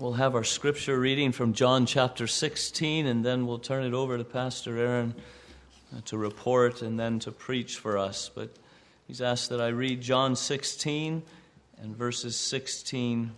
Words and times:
we'll 0.00 0.14
have 0.14 0.34
our 0.34 0.44
scripture 0.44 0.98
reading 0.98 1.30
from 1.30 1.52
John 1.52 1.84
chapter 1.84 2.26
16, 2.26 3.06
and 3.06 3.22
then 3.22 3.46
we'll 3.46 3.58
turn 3.58 3.84
it 3.84 3.92
over 3.92 4.16
to 4.16 4.24
Pastor 4.24 4.78
Aaron 4.78 5.14
uh, 5.94 6.00
to 6.06 6.16
report 6.16 6.80
and 6.80 6.98
then 6.98 7.18
to 7.18 7.30
preach 7.30 7.76
for 7.76 7.98
us. 7.98 8.30
But 8.34 8.48
he's 9.06 9.20
asked 9.20 9.50
that 9.50 9.60
I 9.60 9.68
read 9.68 10.00
John 10.00 10.36
16 10.36 11.22
and 11.82 11.96
verses 11.96 12.34
16 12.36 13.32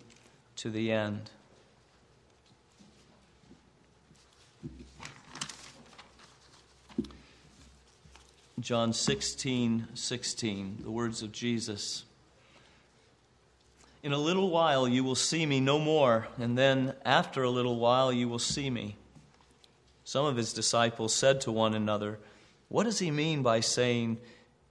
to 0.57 0.71
the 0.71 0.93
end. 0.93 1.31
John 8.61 8.93
16, 8.93 9.89
16, 9.95 10.79
the 10.85 10.91
words 10.93 11.25
of 11.25 11.33
Jesus. 11.33 12.05
In 14.03 14.13
a 14.13 14.19
little 14.19 14.51
while 14.51 14.89
you 14.89 15.05
will 15.05 15.15
see 15.15 15.47
me 15.47 15.61
no 15.61 15.79
more, 15.79 16.27
and 16.37 16.59
then 16.59 16.95
after 17.05 17.45
a 17.45 17.51
little 17.51 17.77
while 17.77 18.13
you 18.13 18.29
will 18.29 18.41
see 18.41 18.69
me. 18.69 18.97
Some 20.03 20.25
of 20.25 20.37
his 20.37 20.53
disciples 20.53 21.15
said 21.15 21.41
to 21.43 21.53
one 21.53 21.73
another, 21.73 22.19
What 22.69 22.83
does 22.83 22.99
he 22.99 23.13
mean 23.13 23.45
by 23.45 23.61
saying, 23.61 24.19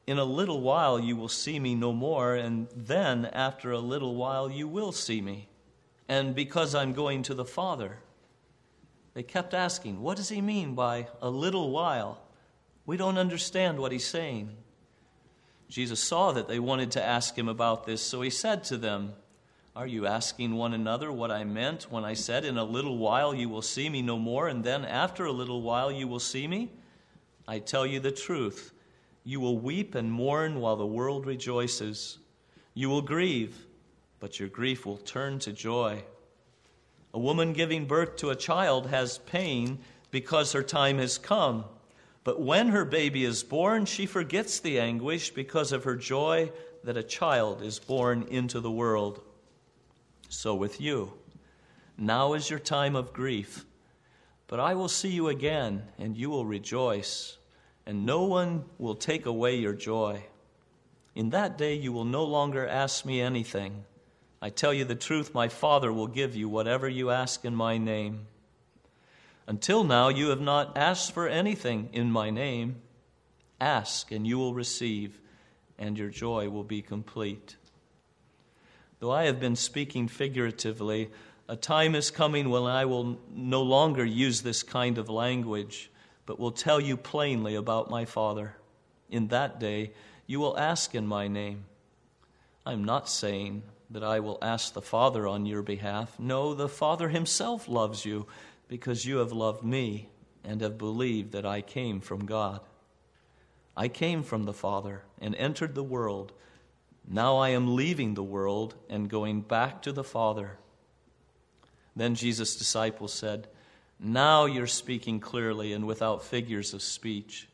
In 0.06 0.18
a 0.18 0.26
little 0.26 0.60
while 0.60 1.00
you 1.00 1.16
will 1.16 1.30
see 1.30 1.60
me 1.60 1.76
no 1.76 1.94
more, 1.94 2.36
and 2.36 2.68
then 2.76 3.26
after 3.28 3.72
a 3.72 3.80
little 3.80 4.16
while 4.16 4.52
you 4.52 4.68
will 4.68 4.92
see 4.92 5.22
me? 5.22 5.48
And 6.10 6.36
because 6.36 6.76
I'm 6.76 6.92
going 6.92 7.24
to 7.24 7.34
the 7.34 7.46
Father. 7.46 8.00
They 9.14 9.24
kept 9.24 9.54
asking, 9.54 10.02
What 10.02 10.18
does 10.18 10.28
he 10.28 10.42
mean 10.42 10.76
by 10.76 11.08
a 11.22 11.30
little 11.30 11.72
while? 11.72 12.22
We 12.86 12.98
don't 12.98 13.18
understand 13.18 13.80
what 13.80 13.94
he's 13.94 14.06
saying. 14.06 14.58
Jesus 15.70 16.02
saw 16.02 16.34
that 16.34 16.50
they 16.50 16.60
wanted 16.60 16.92
to 16.92 17.04
ask 17.04 17.38
him 17.38 17.48
about 17.48 17.86
this, 17.86 18.02
so 18.02 18.20
he 18.20 18.30
said 18.30 18.66
to 18.66 18.78
them, 18.78 19.14
Are 19.74 19.88
you 19.88 20.06
asking 20.06 20.56
one 20.56 20.74
another 20.74 21.14
what 21.14 21.32
I 21.32 21.46
meant 21.46 21.84
when 21.90 22.04
I 22.04 22.14
said, 22.14 22.44
In 22.44 22.58
a 22.58 22.64
little 22.64 22.98
while 22.98 23.34
you 23.34 23.48
will 23.48 23.62
see 23.62 23.88
me 23.88 24.02
no 24.02 24.20
more, 24.20 24.50
and 24.50 24.66
then 24.66 24.84
after 24.84 25.24
a 25.24 25.32
little 25.32 25.62
while 25.62 25.90
you 25.90 26.10
will 26.10 26.20
see 26.20 26.46
me? 26.46 26.72
I 27.48 27.60
tell 27.60 27.86
you 27.86 28.02
the 28.02 28.12
truth. 28.12 28.74
You 29.24 29.40
will 29.40 29.58
weep 29.58 29.96
and 29.96 30.12
mourn 30.12 30.60
while 30.60 30.76
the 30.76 30.86
world 30.86 31.26
rejoices. 31.26 32.18
You 32.74 32.90
will 32.90 33.02
grieve, 33.02 33.66
but 34.20 34.42
your 34.42 34.50
grief 34.50 34.86
will 34.86 34.98
turn 34.98 35.40
to 35.40 35.54
joy. 35.54 36.04
A 37.14 37.20
woman 37.20 37.54
giving 37.54 37.86
birth 37.86 38.18
to 38.18 38.30
a 38.30 38.36
child 38.36 38.88
has 38.88 39.20
pain 39.20 39.80
because 40.12 40.52
her 40.52 40.64
time 40.64 40.98
has 40.98 41.18
come. 41.18 41.64
But 42.26 42.42
when 42.42 42.70
her 42.70 42.84
baby 42.84 43.24
is 43.24 43.42
born, 43.42 43.86
she 43.86 44.06
forgets 44.06 44.60
the 44.60 44.82
anguish 44.82 45.30
because 45.30 45.72
of 45.72 45.86
her 45.86 45.96
joy 45.96 46.52
that 46.84 46.98
a 46.98 47.04
child 47.04 47.62
is 47.62 47.80
born 47.80 48.24
into 48.30 48.60
the 48.60 48.72
world. 48.72 49.22
So 50.32 50.56
with 50.56 50.80
you. 50.80 51.12
Now 51.98 52.34
is 52.34 52.50
your 52.50 52.58
time 52.58 52.96
of 52.96 53.12
grief. 53.12 53.66
But 54.48 54.62
I 54.62 54.76
will 54.76 54.88
see 54.88 55.10
you 55.10 55.28
again, 55.28 55.84
and 56.00 56.16
you 56.16 56.30
will 56.30 56.46
rejoice, 56.46 57.38
and 57.86 58.06
no 58.06 58.24
one 58.24 58.64
will 58.78 58.96
take 58.96 59.26
away 59.26 59.58
your 59.58 59.74
joy. 59.74 60.24
In 61.16 61.32
that 61.32 61.58
day 61.58 61.74
you 61.74 61.92
will 61.92 62.06
no 62.06 62.24
longer 62.24 62.66
ask 62.66 63.06
me 63.06 63.20
anything. 63.20 63.84
I 64.42 64.50
tell 64.50 64.74
you 64.74 64.86
the 64.86 64.96
truth, 64.96 65.34
my 65.34 65.50
Father 65.50 65.92
will 65.92 66.08
give 66.08 66.34
you 66.34 66.48
whatever 66.48 66.88
you 66.88 67.10
ask 67.10 67.44
in 67.44 67.54
my 67.54 67.78
name. 67.78 68.28
Until 69.48 69.84
now, 69.84 70.08
you 70.08 70.30
have 70.30 70.40
not 70.40 70.78
asked 70.78 71.12
for 71.12 71.28
anything 71.28 71.90
in 71.92 72.10
my 72.10 72.30
name. 72.30 72.78
Ask, 73.60 74.14
and 74.14 74.26
you 74.26 74.38
will 74.38 74.54
receive, 74.54 75.20
and 75.78 75.98
your 75.98 76.10
joy 76.10 76.50
will 76.50 76.64
be 76.64 76.82
complete. 76.82 77.58
Though 79.02 79.12
I 79.12 79.24
have 79.24 79.40
been 79.40 79.56
speaking 79.56 80.08
figuratively, 80.08 81.10
a 81.50 81.56
time 81.56 81.96
is 81.96 82.12
coming 82.12 82.52
when 82.52 82.62
I 82.64 82.86
will 82.86 83.18
no 83.34 83.64
longer 83.64 84.06
use 84.06 84.44
this 84.44 84.62
kind 84.62 85.00
of 85.00 85.10
language, 85.10 85.90
but 86.28 86.40
will 86.40 86.52
tell 86.52 86.80
you 86.80 86.96
plainly 86.96 87.56
about 87.56 87.90
my 87.90 88.06
Father. 88.06 88.56
In 89.10 89.30
that 89.30 89.60
day, 89.60 89.94
you 90.28 90.40
will 90.40 90.56
ask 90.56 90.94
in 90.94 91.08
my 91.08 91.28
name. 91.28 91.66
I 92.64 92.74
am 92.74 92.84
not 92.84 93.10
saying 93.10 93.64
that 93.90 94.04
I 94.04 94.20
will 94.20 94.38
ask 94.40 94.72
the 94.72 94.84
Father 94.84 95.28
on 95.28 95.48
your 95.48 95.64
behalf. 95.64 96.20
No, 96.20 96.54
the 96.54 96.70
Father 96.70 97.10
himself 97.10 97.68
loves 97.68 98.06
you 98.06 98.28
because 98.68 99.04
you 99.04 99.18
have 99.18 99.32
loved 99.32 99.64
me 99.64 100.10
and 100.44 100.62
have 100.62 100.78
believed 100.78 101.32
that 101.32 101.46
I 101.46 101.62
came 101.62 102.02
from 102.02 102.28
God. 102.28 102.62
I 103.76 103.88
came 103.88 104.22
from 104.22 104.46
the 104.46 104.54
Father 104.54 105.02
and 105.20 105.34
entered 105.38 105.74
the 105.74 105.84
world. 105.84 106.34
Now 107.08 107.38
I 107.38 107.50
am 107.50 107.76
leaving 107.76 108.14
the 108.14 108.24
world 108.24 108.76
and 108.90 109.10
going 109.10 109.42
back 109.42 109.82
to 109.84 109.92
the 109.92 110.04
Father. 110.04 110.58
Then 111.96 112.16
Jesus' 112.16 112.56
disciples 112.56 113.14
said, 113.14 113.48
Now 114.00 114.46
you're 114.46 114.68
speaking 114.68 115.20
clearly 115.20 115.74
and 115.74 115.86
without 115.86 116.24
figures 116.24 116.74
of 116.74 116.82
speech. 116.82 117.48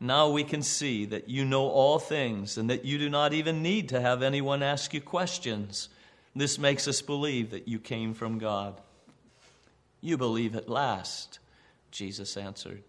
Now 0.00 0.30
we 0.30 0.44
can 0.44 0.62
see 0.62 1.06
that 1.06 1.28
you 1.28 1.44
know 1.44 1.68
all 1.68 1.98
things 1.98 2.58
and 2.58 2.68
that 2.70 2.84
you 2.84 2.98
do 2.98 3.08
not 3.08 3.32
even 3.32 3.62
need 3.62 3.88
to 3.90 4.00
have 4.00 4.22
anyone 4.22 4.62
ask 4.62 4.92
you 4.92 5.00
questions. 5.00 5.88
This 6.34 6.58
makes 6.58 6.88
us 6.88 7.00
believe 7.00 7.50
that 7.50 7.68
you 7.68 7.78
came 7.78 8.12
from 8.12 8.38
God. 8.38 8.80
You 10.00 10.18
believe 10.18 10.56
at 10.56 10.68
last, 10.68 11.38
Jesus 11.90 12.36
answered. 12.36 12.82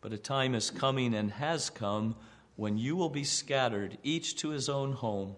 But 0.00 0.12
a 0.12 0.18
time 0.18 0.54
is 0.54 0.70
coming 0.70 1.14
and 1.14 1.32
has 1.32 1.68
come 1.68 2.14
when 2.58 2.76
you 2.76 2.96
will 2.96 3.08
be 3.08 3.22
scattered, 3.22 3.96
each 4.02 4.34
to 4.34 4.48
his 4.48 4.68
own 4.68 4.90
home. 4.90 5.36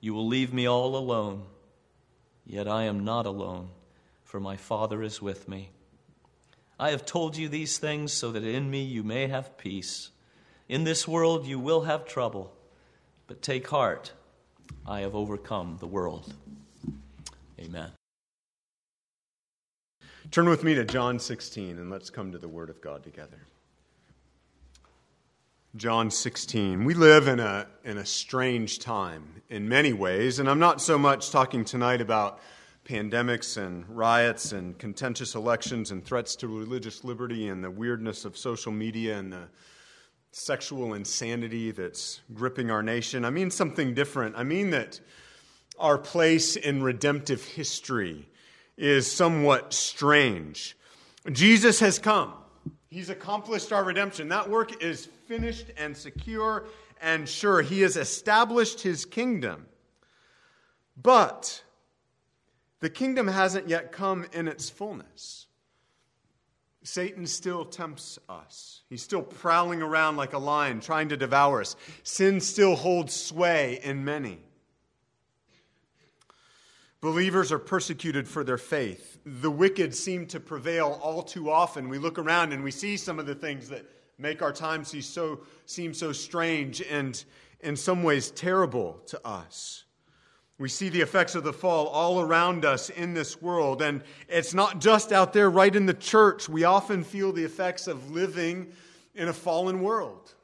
You 0.00 0.14
will 0.14 0.26
leave 0.26 0.50
me 0.50 0.66
all 0.66 0.96
alone. 0.96 1.42
Yet 2.46 2.66
I 2.66 2.84
am 2.84 3.04
not 3.04 3.26
alone, 3.26 3.68
for 4.24 4.40
my 4.40 4.56
Father 4.56 5.02
is 5.02 5.20
with 5.20 5.46
me. 5.46 5.68
I 6.80 6.88
have 6.88 7.04
told 7.04 7.36
you 7.36 7.50
these 7.50 7.76
things 7.76 8.14
so 8.14 8.32
that 8.32 8.44
in 8.44 8.70
me 8.70 8.82
you 8.82 9.02
may 9.04 9.26
have 9.26 9.58
peace. 9.58 10.08
In 10.70 10.84
this 10.84 11.06
world 11.06 11.46
you 11.46 11.58
will 11.58 11.82
have 11.82 12.06
trouble, 12.06 12.50
but 13.26 13.42
take 13.42 13.68
heart. 13.68 14.14
I 14.86 15.00
have 15.00 15.14
overcome 15.14 15.76
the 15.80 15.86
world. 15.86 16.32
Amen. 17.60 17.92
Turn 20.30 20.48
with 20.48 20.64
me 20.64 20.74
to 20.76 20.86
John 20.86 21.18
16 21.18 21.78
and 21.78 21.90
let's 21.90 22.08
come 22.08 22.32
to 22.32 22.38
the 22.38 22.48
Word 22.48 22.70
of 22.70 22.80
God 22.80 23.04
together. 23.04 23.40
John 25.78 26.10
16. 26.10 26.84
We 26.84 26.94
live 26.94 27.28
in 27.28 27.38
a, 27.38 27.68
in 27.84 27.98
a 27.98 28.04
strange 28.04 28.80
time 28.80 29.42
in 29.48 29.68
many 29.68 29.92
ways, 29.92 30.40
and 30.40 30.50
I'm 30.50 30.58
not 30.58 30.80
so 30.80 30.98
much 30.98 31.30
talking 31.30 31.64
tonight 31.64 32.00
about 32.00 32.40
pandemics 32.84 33.56
and 33.56 33.88
riots 33.88 34.50
and 34.50 34.76
contentious 34.76 35.36
elections 35.36 35.92
and 35.92 36.04
threats 36.04 36.34
to 36.36 36.48
religious 36.48 37.04
liberty 37.04 37.46
and 37.46 37.62
the 37.62 37.70
weirdness 37.70 38.24
of 38.24 38.36
social 38.36 38.72
media 38.72 39.18
and 39.18 39.32
the 39.32 39.44
sexual 40.32 40.94
insanity 40.94 41.70
that's 41.70 42.22
gripping 42.34 42.72
our 42.72 42.82
nation. 42.82 43.24
I 43.24 43.30
mean 43.30 43.48
something 43.48 43.94
different. 43.94 44.34
I 44.36 44.42
mean 44.42 44.70
that 44.70 44.98
our 45.78 45.96
place 45.96 46.56
in 46.56 46.82
redemptive 46.82 47.44
history 47.44 48.28
is 48.76 49.10
somewhat 49.10 49.72
strange. 49.72 50.76
Jesus 51.30 51.78
has 51.78 52.00
come. 52.00 52.34
He's 52.88 53.10
accomplished 53.10 53.72
our 53.72 53.84
redemption. 53.84 54.28
That 54.30 54.50
work 54.50 54.82
is 54.82 55.08
finished 55.28 55.66
and 55.76 55.94
secure 55.94 56.64
and 57.02 57.28
sure. 57.28 57.60
He 57.60 57.82
has 57.82 57.96
established 57.96 58.80
his 58.80 59.04
kingdom. 59.04 59.66
But 61.00 61.62
the 62.80 62.88
kingdom 62.88 63.28
hasn't 63.28 63.68
yet 63.68 63.92
come 63.92 64.26
in 64.32 64.48
its 64.48 64.70
fullness. 64.70 65.46
Satan 66.82 67.26
still 67.26 67.66
tempts 67.66 68.18
us. 68.30 68.80
He's 68.88 69.02
still 69.02 69.22
prowling 69.22 69.82
around 69.82 70.16
like 70.16 70.32
a 70.32 70.38
lion, 70.38 70.80
trying 70.80 71.10
to 71.10 71.16
devour 71.16 71.60
us. 71.60 71.76
Sin 72.02 72.40
still 72.40 72.74
holds 72.74 73.14
sway 73.14 73.80
in 73.82 74.06
many. 74.06 74.38
Believers 77.02 77.52
are 77.52 77.58
persecuted 77.58 78.26
for 78.26 78.42
their 78.42 78.58
faith. 78.58 79.18
The 79.26 79.50
wicked 79.50 79.94
seem 79.94 80.26
to 80.28 80.40
prevail 80.40 80.98
all 81.02 81.22
too 81.22 81.50
often. 81.50 81.90
We 81.90 81.98
look 81.98 82.18
around 82.18 82.52
and 82.52 82.64
we 82.64 82.70
see 82.70 82.96
some 82.96 83.18
of 83.18 83.26
the 83.26 83.34
things 83.34 83.68
that 83.68 83.84
make 84.18 84.42
our 84.42 84.52
time 84.52 84.84
so, 84.84 85.40
seem 85.64 85.94
so 85.94 86.12
strange 86.12 86.82
and, 86.82 87.24
in 87.60 87.76
some 87.76 88.02
ways, 88.02 88.30
terrible 88.30 89.00
to 89.06 89.26
us. 89.26 89.84
We 90.58 90.68
see 90.68 90.88
the 90.88 91.00
effects 91.00 91.36
of 91.36 91.44
the 91.44 91.52
fall 91.52 91.86
all 91.86 92.20
around 92.20 92.64
us 92.64 92.90
in 92.90 93.14
this 93.14 93.40
world. 93.40 93.80
And 93.80 94.02
it's 94.28 94.54
not 94.54 94.80
just 94.80 95.12
out 95.12 95.32
there 95.32 95.50
right 95.50 95.74
in 95.74 95.86
the 95.86 95.94
church. 95.94 96.48
We 96.48 96.64
often 96.64 97.04
feel 97.04 97.32
the 97.32 97.44
effects 97.44 97.86
of 97.86 98.10
living 98.10 98.72
in 99.14 99.28
a 99.28 99.32
fallen 99.32 99.80
world. 99.80 100.34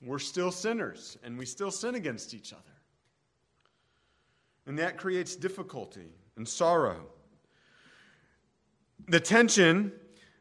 We're 0.00 0.18
still 0.18 0.52
sinners, 0.52 1.18
and 1.22 1.36
we 1.36 1.44
still 1.44 1.70
sin 1.70 1.96
against 1.96 2.32
each 2.32 2.52
other. 2.52 2.62
And 4.66 4.78
that 4.78 4.96
creates 4.96 5.34
difficulty 5.36 6.12
and 6.36 6.48
sorrow. 6.48 7.00
The 9.08 9.20
tension 9.20 9.92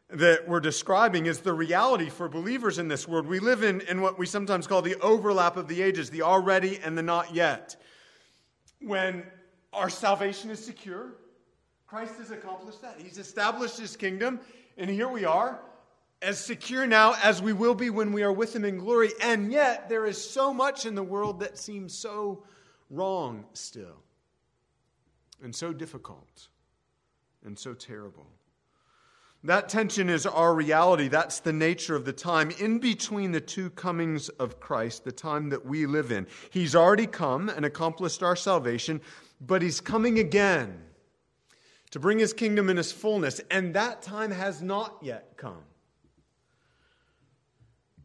that 0.09 0.48
we're 0.48 0.62
describing 0.62 1.25
is 1.25 1.39
the 1.39 1.54
reality 1.54 2.09
for 2.09 2.30
believers 2.30 2.80
in 2.80 2.88
this 2.88 3.07
world. 3.07 3.27
We 3.27 3.39
live 3.39 3.63
in, 3.63 3.81
in 3.81 4.01
what 4.01 4.18
we 4.18 4.25
sometimes 4.25 4.65
call 4.65 4.81
the 4.81 4.95
overlap 5.01 5.57
of 5.57 5.68
the 5.68 5.81
ages, 5.81 6.09
the 6.09 6.21
already 6.21 6.80
and 6.83 6.98
the 6.98 7.04
not 7.04 7.36
yet. 7.36 7.75
When 8.80 9.24
our 9.74 9.89
salvation 9.89 10.50
is 10.50 10.63
secure, 10.63 11.15
Christ 11.88 12.15
has 12.19 12.31
accomplished 12.31 12.81
that. 12.81 12.95
He's 13.00 13.18
established 13.18 13.77
his 13.77 13.98
kingdom, 13.98 14.39
and 14.77 14.89
here 14.89 15.09
we 15.09 15.25
are, 15.25 15.59
as 16.21 16.44
secure 16.44 16.88
now 16.88 17.15
as 17.21 17.42
we 17.42 17.54
will 17.54 17.75
be 17.75 17.89
when 17.89 18.13
we 18.13 18.24
are 18.24 18.31
with 18.31 18.56
him 18.56 18.63
in 18.65 18.77
glory. 18.77 19.12
And 19.21 19.51
yet, 19.51 19.89
there 19.89 20.06
is 20.06 20.21
so 20.21 20.54
much 20.54 20.86
in 20.86 20.95
the 20.95 21.04
world 21.04 21.42
that 21.42 21.57
seems 21.57 21.94
so 21.94 22.44
wrong 22.89 23.45
still, 23.54 24.04
and 25.44 25.54
so 25.54 25.74
difficult, 25.74 26.48
and 27.44 27.59
so 27.59 27.74
terrible. 27.74 28.27
That 29.43 29.69
tension 29.69 30.09
is 30.09 30.25
our 30.25 30.53
reality. 30.53 31.07
That's 31.07 31.39
the 31.39 31.53
nature 31.53 31.95
of 31.95 32.05
the 32.05 32.13
time 32.13 32.51
in 32.51 32.79
between 32.79 33.31
the 33.31 33.41
two 33.41 33.69
comings 33.69 34.29
of 34.29 34.59
Christ, 34.59 35.03
the 35.03 35.11
time 35.11 35.49
that 35.49 35.65
we 35.65 35.85
live 35.85 36.11
in. 36.11 36.27
He's 36.49 36.75
already 36.75 37.05
come 37.07 37.47
and 37.49 37.63
accomplished 37.63 38.23
our 38.23 38.35
salvation, 38.35 38.99
but 39.39 39.61
He's 39.61 39.79
coming 39.79 40.17
again 40.17 40.81
to 41.91 41.99
bring 41.99 42.17
His 42.17 42.33
kingdom 42.33 42.69
in 42.69 42.77
His 42.77 42.91
fullness, 42.91 43.39
and 43.51 43.75
that 43.75 44.01
time 44.01 44.31
has 44.31 44.61
not 44.61 44.97
yet 45.01 45.37
come. 45.37 45.63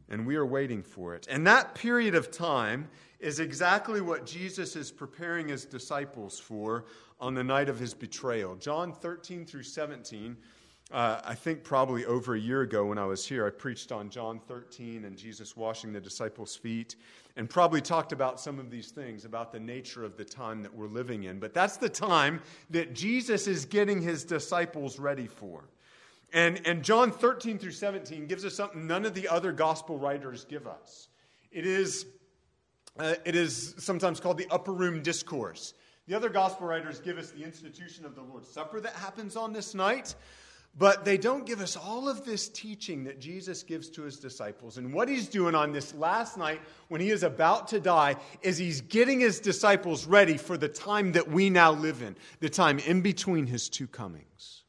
And 0.07 0.27
we 0.27 0.35
are 0.35 0.45
waiting 0.45 0.83
for 0.83 1.15
it. 1.15 1.27
And 1.29 1.47
that 1.47 1.73
period 1.73 2.13
of 2.13 2.29
time 2.29 2.89
is 3.19 3.39
exactly 3.39 4.01
what 4.01 4.27
Jesus 4.27 4.75
is 4.75 4.91
preparing 4.91 5.47
His 5.47 5.65
disciples 5.65 6.37
for 6.37 6.85
on 7.19 7.33
the 7.33 7.43
night 7.43 7.69
of 7.69 7.79
His 7.79 7.95
betrayal. 7.95 8.55
John 8.55 8.93
13 8.93 9.45
through 9.45 9.63
17 9.63 10.37
uh, 10.93 11.19
I 11.25 11.33
think 11.33 11.63
probably 11.63 12.05
over 12.05 12.35
a 12.35 12.39
year 12.39 12.61
ago 12.61 12.85
when 12.85 12.99
I 12.99 13.05
was 13.05 13.25
here, 13.27 13.47
I 13.47 13.49
preached 13.49 13.91
on 13.91 14.09
John 14.09 14.39
13 14.39 15.05
and 15.05 15.17
Jesus 15.17 15.57
washing 15.57 15.91
the 15.91 15.99
disciples' 15.99 16.55
feet, 16.55 16.95
and 17.35 17.49
probably 17.49 17.81
talked 17.81 18.11
about 18.11 18.39
some 18.39 18.59
of 18.59 18.69
these 18.69 18.91
things 18.91 19.25
about 19.25 19.51
the 19.51 19.59
nature 19.59 20.03
of 20.03 20.17
the 20.17 20.23
time 20.23 20.61
that 20.61 20.73
we're 20.73 20.87
living 20.87 21.23
in. 21.23 21.39
But 21.39 21.51
that's 21.51 21.77
the 21.77 21.89
time 21.89 22.41
that 22.69 22.93
Jesus 22.93 23.47
is 23.47 23.65
getting 23.65 24.03
his 24.03 24.23
disciples 24.23 24.99
ready 24.99 25.25
for. 25.25 25.63
And, 26.31 26.61
and 26.65 26.83
John 26.83 27.11
13 27.11 27.57
through 27.57 27.71
17 27.71 28.27
gives 28.27 28.45
us 28.45 28.53
something 28.53 28.85
none 28.85 29.03
of 29.03 29.15
the 29.15 29.27
other 29.27 29.51
gospel 29.51 29.97
writers 29.97 30.45
give 30.45 30.67
us. 30.67 31.07
It 31.51 31.65
is, 31.65 32.05
uh, 32.99 33.15
it 33.25 33.35
is 33.35 33.73
sometimes 33.79 34.19
called 34.19 34.37
the 34.37 34.47
upper 34.51 34.73
room 34.73 35.01
discourse. 35.01 35.73
The 36.07 36.13
other 36.13 36.29
gospel 36.29 36.67
writers 36.67 36.99
give 36.99 37.17
us 37.17 37.31
the 37.31 37.43
institution 37.43 38.05
of 38.05 38.13
the 38.13 38.21
Lord's 38.21 38.47
Supper 38.47 38.79
that 38.81 38.93
happens 38.93 39.35
on 39.35 39.53
this 39.53 39.73
night. 39.73 40.13
But 40.75 41.05
they 41.05 41.17
don't 41.17 41.45
give 41.45 41.61
us 41.61 41.77
all 41.77 42.09
of 42.09 42.25
this 42.25 42.49
teaching 42.49 43.03
that 43.03 43.19
Jesus 43.19 43.61
gives 43.61 43.89
to 43.89 44.01
his 44.03 44.17
disciples. 44.17 44.77
And 44.77 44.91
what 44.91 45.07
he's 45.07 45.27
doing 45.27 45.53
on 45.53 45.71
this 45.71 45.93
last 45.93 46.35
night 46.35 46.61
when 46.87 46.99
he 46.99 47.11
is 47.11 47.21
about 47.21 47.67
to 47.69 47.79
die 47.79 48.15
is 48.41 48.57
he's 48.57 48.81
getting 48.81 49.19
his 49.19 49.39
disciples 49.39 50.07
ready 50.07 50.35
for 50.35 50.57
the 50.57 50.67
time 50.67 51.11
that 51.11 51.29
we 51.29 51.51
now 51.51 51.71
live 51.71 52.01
in, 52.01 52.15
the 52.39 52.49
time 52.49 52.79
in 52.79 53.01
between 53.01 53.45
his 53.45 53.69
two 53.69 53.87
comings. 53.87 54.63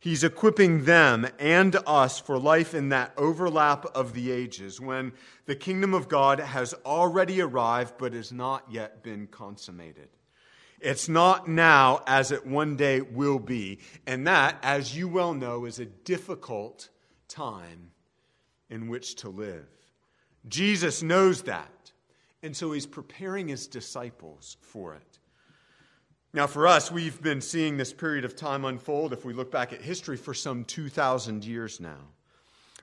He's 0.00 0.24
equipping 0.24 0.86
them 0.86 1.28
and 1.38 1.76
us 1.86 2.18
for 2.18 2.36
life 2.36 2.74
in 2.74 2.88
that 2.88 3.12
overlap 3.16 3.84
of 3.94 4.14
the 4.14 4.32
ages 4.32 4.80
when 4.80 5.12
the 5.46 5.54
kingdom 5.54 5.94
of 5.94 6.08
God 6.08 6.40
has 6.40 6.74
already 6.84 7.40
arrived 7.40 7.94
but 7.98 8.12
has 8.12 8.32
not 8.32 8.64
yet 8.68 9.04
been 9.04 9.28
consummated. 9.28 10.08
It's 10.82 11.08
not 11.08 11.48
now 11.48 12.02
as 12.06 12.32
it 12.32 12.46
one 12.46 12.76
day 12.76 13.00
will 13.00 13.38
be. 13.38 13.78
And 14.06 14.26
that, 14.26 14.58
as 14.62 14.96
you 14.96 15.08
well 15.08 15.32
know, 15.32 15.64
is 15.64 15.78
a 15.78 15.86
difficult 15.86 16.88
time 17.28 17.92
in 18.68 18.88
which 18.88 19.16
to 19.16 19.28
live. 19.28 19.68
Jesus 20.48 21.02
knows 21.02 21.42
that. 21.42 21.92
And 22.42 22.56
so 22.56 22.72
he's 22.72 22.86
preparing 22.86 23.48
his 23.48 23.68
disciples 23.68 24.56
for 24.60 24.94
it. 24.94 25.18
Now, 26.34 26.46
for 26.46 26.66
us, 26.66 26.90
we've 26.90 27.20
been 27.22 27.40
seeing 27.42 27.76
this 27.76 27.92
period 27.92 28.24
of 28.24 28.34
time 28.34 28.64
unfold, 28.64 29.12
if 29.12 29.24
we 29.24 29.34
look 29.34 29.52
back 29.52 29.72
at 29.72 29.82
history, 29.82 30.16
for 30.16 30.34
some 30.34 30.64
2,000 30.64 31.44
years 31.44 31.78
now. 31.78 32.08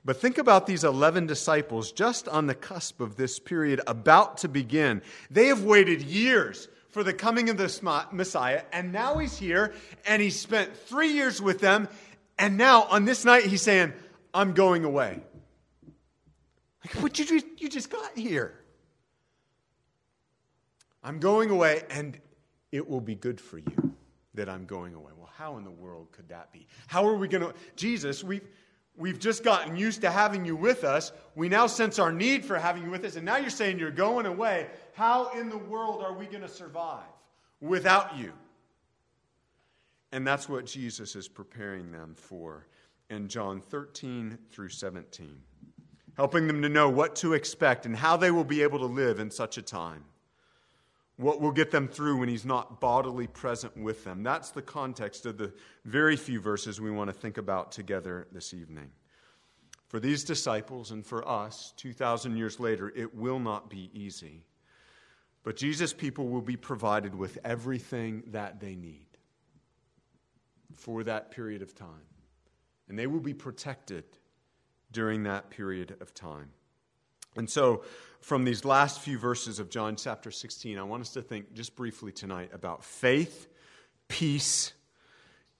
But 0.04 0.20
think 0.20 0.38
about 0.38 0.66
these 0.66 0.84
11 0.84 1.26
disciples 1.26 1.92
just 1.92 2.28
on 2.28 2.46
the 2.46 2.54
cusp 2.54 3.00
of 3.00 3.16
this 3.16 3.38
period 3.38 3.80
about 3.86 4.38
to 4.38 4.48
begin. 4.48 5.02
They 5.30 5.46
have 5.46 5.64
waited 5.64 6.00
years 6.00 6.68
for 6.90 7.04
the 7.04 7.12
coming 7.12 7.48
of 7.50 7.56
the 7.56 8.08
Messiah, 8.12 8.62
and 8.72 8.92
now 8.92 9.18
he's 9.18 9.36
here, 9.38 9.72
and 10.06 10.20
he 10.20 10.30
spent 10.30 10.76
three 10.76 11.12
years 11.12 11.40
with 11.40 11.60
them, 11.60 11.88
and 12.38 12.56
now 12.56 12.84
on 12.84 13.04
this 13.04 13.24
night 13.24 13.44
he's 13.44 13.62
saying, 13.62 13.92
I'm 14.34 14.52
going 14.52 14.84
away. 14.84 15.22
Like, 16.84 17.02
what 17.02 17.18
you, 17.18 17.40
you 17.58 17.68
just 17.68 17.90
got 17.90 18.16
here? 18.16 18.54
I'm 21.02 21.18
going 21.18 21.50
away, 21.50 21.82
and 21.90 22.18
it 22.72 22.88
will 22.88 23.00
be 23.00 23.14
good 23.14 23.40
for 23.40 23.58
you 23.58 23.94
that 24.34 24.48
I'm 24.48 24.64
going 24.64 24.94
away. 24.94 25.12
Well, 25.16 25.30
how 25.34 25.56
in 25.56 25.64
the 25.64 25.70
world 25.70 26.08
could 26.12 26.28
that 26.28 26.52
be? 26.52 26.66
How 26.86 27.06
are 27.06 27.14
we 27.14 27.28
going 27.28 27.42
to? 27.42 27.54
Jesus, 27.76 28.22
we've, 28.22 28.46
we've 28.96 29.18
just 29.18 29.44
gotten 29.44 29.76
used 29.76 30.02
to 30.02 30.10
having 30.10 30.44
you 30.44 30.56
with 30.56 30.84
us. 30.84 31.12
We 31.34 31.48
now 31.48 31.66
sense 31.66 31.98
our 31.98 32.12
need 32.12 32.44
for 32.44 32.58
having 32.58 32.84
you 32.84 32.90
with 32.90 33.04
us, 33.04 33.16
and 33.16 33.24
now 33.24 33.36
you're 33.36 33.50
saying 33.50 33.78
you're 33.78 33.90
going 33.90 34.26
away. 34.26 34.68
How 34.94 35.30
in 35.38 35.48
the 35.48 35.58
world 35.58 36.02
are 36.02 36.12
we 36.12 36.26
going 36.26 36.42
to 36.42 36.48
survive 36.48 37.04
without 37.60 38.16
you? 38.16 38.32
And 40.12 40.26
that's 40.26 40.48
what 40.48 40.66
Jesus 40.66 41.14
is 41.14 41.28
preparing 41.28 41.92
them 41.92 42.14
for 42.16 42.66
in 43.10 43.28
John 43.28 43.60
13 43.60 44.38
through 44.50 44.68
17, 44.68 45.40
helping 46.16 46.46
them 46.46 46.62
to 46.62 46.68
know 46.68 46.88
what 46.88 47.16
to 47.16 47.34
expect 47.34 47.86
and 47.86 47.96
how 47.96 48.16
they 48.16 48.30
will 48.30 48.44
be 48.44 48.62
able 48.62 48.78
to 48.80 48.86
live 48.86 49.20
in 49.20 49.30
such 49.30 49.56
a 49.56 49.62
time. 49.62 50.04
What 51.20 51.42
will 51.42 51.52
get 51.52 51.70
them 51.70 51.86
through 51.86 52.16
when 52.16 52.30
he's 52.30 52.46
not 52.46 52.80
bodily 52.80 53.26
present 53.26 53.76
with 53.76 54.04
them. 54.04 54.22
That's 54.22 54.52
the 54.52 54.62
context 54.62 55.26
of 55.26 55.36
the 55.36 55.52
very 55.84 56.16
few 56.16 56.40
verses 56.40 56.80
we 56.80 56.90
want 56.90 57.10
to 57.10 57.14
think 57.14 57.36
about 57.36 57.72
together 57.72 58.26
this 58.32 58.54
evening. 58.54 58.90
For 59.88 60.00
these 60.00 60.24
disciples 60.24 60.92
and 60.92 61.04
for 61.04 61.28
us, 61.28 61.74
2,000 61.76 62.38
years 62.38 62.58
later, 62.58 62.90
it 62.96 63.14
will 63.14 63.38
not 63.38 63.68
be 63.68 63.90
easy. 63.92 64.46
But 65.42 65.56
Jesus' 65.56 65.92
people 65.92 66.28
will 66.28 66.40
be 66.40 66.56
provided 66.56 67.14
with 67.14 67.36
everything 67.44 68.22
that 68.28 68.58
they 68.58 68.74
need 68.74 69.06
for 70.74 71.04
that 71.04 71.30
period 71.30 71.60
of 71.60 71.74
time. 71.74 72.06
And 72.88 72.98
they 72.98 73.06
will 73.06 73.20
be 73.20 73.34
protected 73.34 74.04
during 74.90 75.24
that 75.24 75.50
period 75.50 75.96
of 76.00 76.14
time. 76.14 76.48
And 77.36 77.48
so, 77.48 77.84
from 78.20 78.44
these 78.44 78.64
last 78.64 79.00
few 79.00 79.18
verses 79.18 79.58
of 79.58 79.70
John 79.70 79.96
chapter 79.96 80.30
16, 80.30 80.78
I 80.78 80.82
want 80.82 81.00
us 81.02 81.10
to 81.14 81.22
think 81.22 81.54
just 81.54 81.74
briefly 81.74 82.12
tonight 82.12 82.50
about 82.52 82.84
faith, 82.84 83.48
peace, 84.08 84.72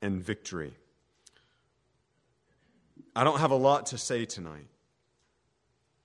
and 0.02 0.22
victory. 0.22 0.74
I 3.16 3.24
don't 3.24 3.40
have 3.40 3.50
a 3.50 3.56
lot 3.56 3.86
to 3.86 3.98
say 3.98 4.24
tonight. 4.24 4.66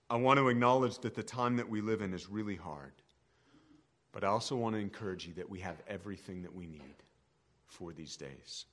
I 0.09 0.15
want 0.17 0.37
to 0.37 0.49
acknowledge 0.49 0.99
that 0.99 1.15
the 1.15 1.23
time 1.23 1.57
that 1.57 1.69
we 1.69 1.81
live 1.81 2.01
in 2.01 2.13
is 2.13 2.29
really 2.29 2.55
hard. 2.55 2.93
But 4.11 4.23
I 4.23 4.27
also 4.27 4.55
want 4.55 4.75
to 4.75 4.79
encourage 4.79 5.27
you 5.27 5.33
that 5.33 5.49
we 5.49 5.59
have 5.59 5.75
everything 5.87 6.43
that 6.43 6.55
we 6.55 6.67
need 6.67 6.95
for 7.67 7.91
these 7.91 8.15
days. 8.15 8.65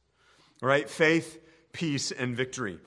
All 0.62 0.68
right, 0.68 0.88
faith, 0.88 1.40
peace, 1.72 2.12
and 2.12 2.36
victory. 2.36 2.78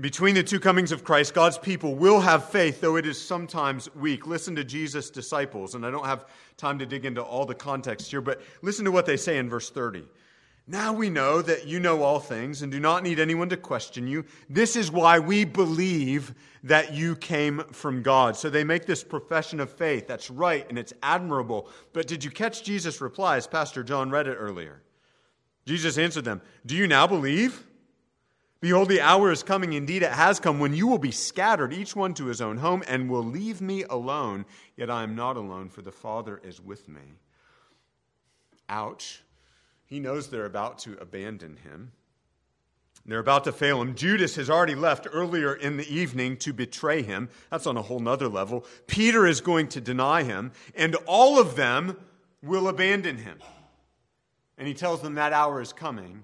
Between 0.00 0.34
the 0.34 0.42
two 0.42 0.60
comings 0.60 0.92
of 0.92 1.04
Christ, 1.04 1.34
God's 1.34 1.58
people 1.58 1.94
will 1.94 2.20
have 2.20 2.48
faith, 2.48 2.80
though 2.80 2.96
it 2.96 3.04
is 3.04 3.20
sometimes 3.20 3.94
weak. 3.94 4.26
Listen 4.26 4.56
to 4.56 4.64
Jesus' 4.64 5.10
disciples, 5.10 5.74
and 5.74 5.84
I 5.84 5.90
don't 5.90 6.06
have 6.06 6.26
time 6.56 6.78
to 6.78 6.86
dig 6.86 7.04
into 7.04 7.22
all 7.22 7.44
the 7.44 7.54
context 7.54 8.10
here, 8.10 8.20
but 8.20 8.40
listen 8.62 8.84
to 8.86 8.90
what 8.90 9.04
they 9.04 9.16
say 9.16 9.36
in 9.36 9.50
verse 9.50 9.68
30. 9.68 10.04
Now 10.66 10.92
we 10.92 11.10
know 11.10 11.42
that 11.42 11.66
you 11.66 11.80
know 11.80 12.02
all 12.02 12.20
things 12.20 12.62
and 12.62 12.70
do 12.70 12.78
not 12.78 13.02
need 13.02 13.18
anyone 13.18 13.48
to 13.48 13.56
question 13.56 14.06
you. 14.06 14.24
This 14.48 14.76
is 14.76 14.90
why 14.90 15.18
we 15.18 15.44
believe 15.44 16.34
that 16.62 16.94
you 16.94 17.16
came 17.16 17.58
from 17.72 18.02
God. 18.02 18.36
So 18.36 18.48
they 18.48 18.62
make 18.62 18.86
this 18.86 19.02
profession 19.02 19.58
of 19.58 19.70
faith. 19.70 20.06
That's 20.06 20.30
right 20.30 20.64
and 20.68 20.78
it's 20.78 20.92
admirable. 21.02 21.68
But 21.92 22.06
did 22.06 22.22
you 22.22 22.30
catch 22.30 22.62
Jesus' 22.62 23.00
reply 23.00 23.36
as 23.36 23.48
Pastor 23.48 23.82
John 23.82 24.10
read 24.10 24.28
it 24.28 24.36
earlier? 24.36 24.80
Jesus 25.66 25.98
answered 25.98 26.24
them, 26.24 26.40
Do 26.64 26.76
you 26.76 26.86
now 26.86 27.06
believe? 27.06 27.66
Behold, 28.60 28.90
the 28.90 29.00
hour 29.00 29.30
is 29.30 29.42
coming, 29.42 29.72
indeed 29.72 30.02
it 30.02 30.12
has 30.12 30.38
come, 30.38 30.58
when 30.58 30.74
you 30.74 30.86
will 30.86 30.98
be 30.98 31.10
scattered, 31.10 31.72
each 31.72 31.96
one 31.96 32.12
to 32.14 32.26
his 32.26 32.42
own 32.42 32.58
home, 32.58 32.84
and 32.86 33.08
will 33.08 33.24
leave 33.24 33.62
me 33.62 33.84
alone. 33.84 34.44
Yet 34.76 34.90
I 34.90 35.02
am 35.02 35.16
not 35.16 35.38
alone, 35.38 35.70
for 35.70 35.80
the 35.80 35.92
Father 35.92 36.38
is 36.44 36.60
with 36.60 36.86
me. 36.86 37.00
Ouch. 38.68 39.22
He 39.86 39.98
knows 39.98 40.28
they're 40.28 40.44
about 40.44 40.78
to 40.80 40.98
abandon 41.00 41.56
him. 41.56 41.92
They're 43.06 43.18
about 43.18 43.44
to 43.44 43.52
fail 43.52 43.80
him. 43.80 43.94
Judas 43.94 44.36
has 44.36 44.50
already 44.50 44.74
left 44.74 45.08
earlier 45.10 45.54
in 45.54 45.78
the 45.78 45.92
evening 45.92 46.36
to 46.38 46.52
betray 46.52 47.00
him. 47.00 47.30
That's 47.50 47.66
on 47.66 47.78
a 47.78 47.82
whole 47.82 47.98
nother 47.98 48.28
level. 48.28 48.66
Peter 48.86 49.26
is 49.26 49.40
going 49.40 49.68
to 49.68 49.80
deny 49.80 50.22
him, 50.22 50.52
and 50.74 50.96
all 51.06 51.40
of 51.40 51.56
them 51.56 51.96
will 52.42 52.68
abandon 52.68 53.16
him. 53.16 53.38
And 54.58 54.68
he 54.68 54.74
tells 54.74 55.00
them 55.00 55.14
that 55.14 55.32
hour 55.32 55.62
is 55.62 55.72
coming, 55.72 56.22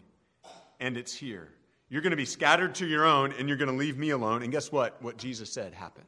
and 0.79 0.99
it's 0.99 1.15
here. 1.15 1.49
You're 1.89 2.03
going 2.03 2.11
to 2.11 2.17
be 2.17 2.25
scattered 2.25 2.75
to 2.77 2.87
your 2.87 3.05
own, 3.05 3.33
and 3.39 3.49
you're 3.49 3.57
going 3.57 3.71
to 3.71 3.77
leave 3.77 3.97
me 3.97 4.11
alone. 4.11 4.43
And 4.43 4.51
guess 4.51 4.73
what? 4.73 5.01
What 5.03 5.17
Jesus 5.19 5.53
said 5.53 5.73
happened. 5.73 6.07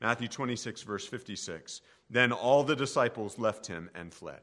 Matthew 0.00 0.28
26, 0.28 0.82
verse 0.82 1.06
56. 1.06 1.80
Then 2.10 2.32
all 2.32 2.62
the 2.62 2.76
disciples 2.76 3.38
left 3.38 3.66
him 3.66 3.90
and 3.94 4.12
fled. 4.12 4.40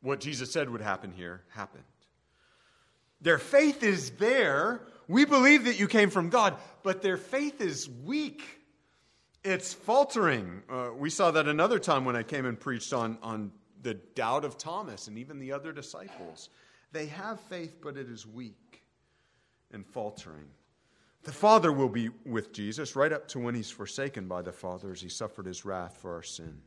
what 0.00 0.20
Jesus 0.20 0.52
said 0.52 0.68
would 0.68 0.82
happen 0.82 1.12
here 1.12 1.42
happened. 1.48 1.82
Their 3.22 3.38
faith 3.38 3.82
is 3.82 4.10
there. 4.10 4.82
We 5.08 5.24
believe 5.24 5.64
that 5.64 5.78
you 5.78 5.88
came 5.88 6.10
from 6.10 6.28
God, 6.28 6.56
but 6.82 7.00
their 7.00 7.16
faith 7.16 7.62
is 7.62 7.88
weak. 7.88 8.42
It's 9.42 9.72
faltering. 9.72 10.62
Uh, 10.68 10.90
we 10.96 11.08
saw 11.08 11.30
that 11.30 11.48
another 11.48 11.78
time 11.78 12.04
when 12.04 12.16
I 12.16 12.22
came 12.22 12.44
and 12.44 12.60
preached 12.60 12.92
on, 12.92 13.18
on 13.22 13.50
the 13.82 13.94
doubt 13.94 14.44
of 14.44 14.58
Thomas 14.58 15.08
and 15.08 15.18
even 15.18 15.38
the 15.38 15.52
other 15.52 15.72
disciples. 15.72 16.50
They 16.94 17.06
have 17.06 17.40
faith, 17.40 17.78
but 17.82 17.96
it 17.96 18.08
is 18.08 18.24
weak 18.24 18.84
and 19.72 19.84
faltering. 19.84 20.46
The 21.24 21.32
Father 21.32 21.72
will 21.72 21.88
be 21.88 22.10
with 22.24 22.52
Jesus 22.52 22.94
right 22.94 23.12
up 23.12 23.26
to 23.28 23.40
when 23.40 23.56
he's 23.56 23.68
forsaken 23.70 24.28
by 24.28 24.42
the 24.42 24.52
Father 24.52 24.92
as 24.92 25.00
he 25.00 25.08
suffered 25.08 25.46
his 25.46 25.64
wrath 25.64 25.96
for 25.96 26.14
our 26.14 26.22
sin. 26.22 26.60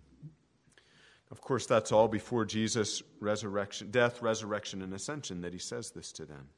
Of 1.32 1.40
course, 1.40 1.66
that's 1.66 1.94
all 1.94 2.10
before 2.10 2.44
Jesus' 2.44 3.02
resurrection, 3.22 3.90
death, 3.90 4.22
resurrection, 4.22 4.82
and 4.82 4.94
ascension 4.94 5.40
that 5.42 5.54
he 5.54 5.60
says 5.60 5.92
this 5.92 6.12
to 6.14 6.26
them. 6.26 6.50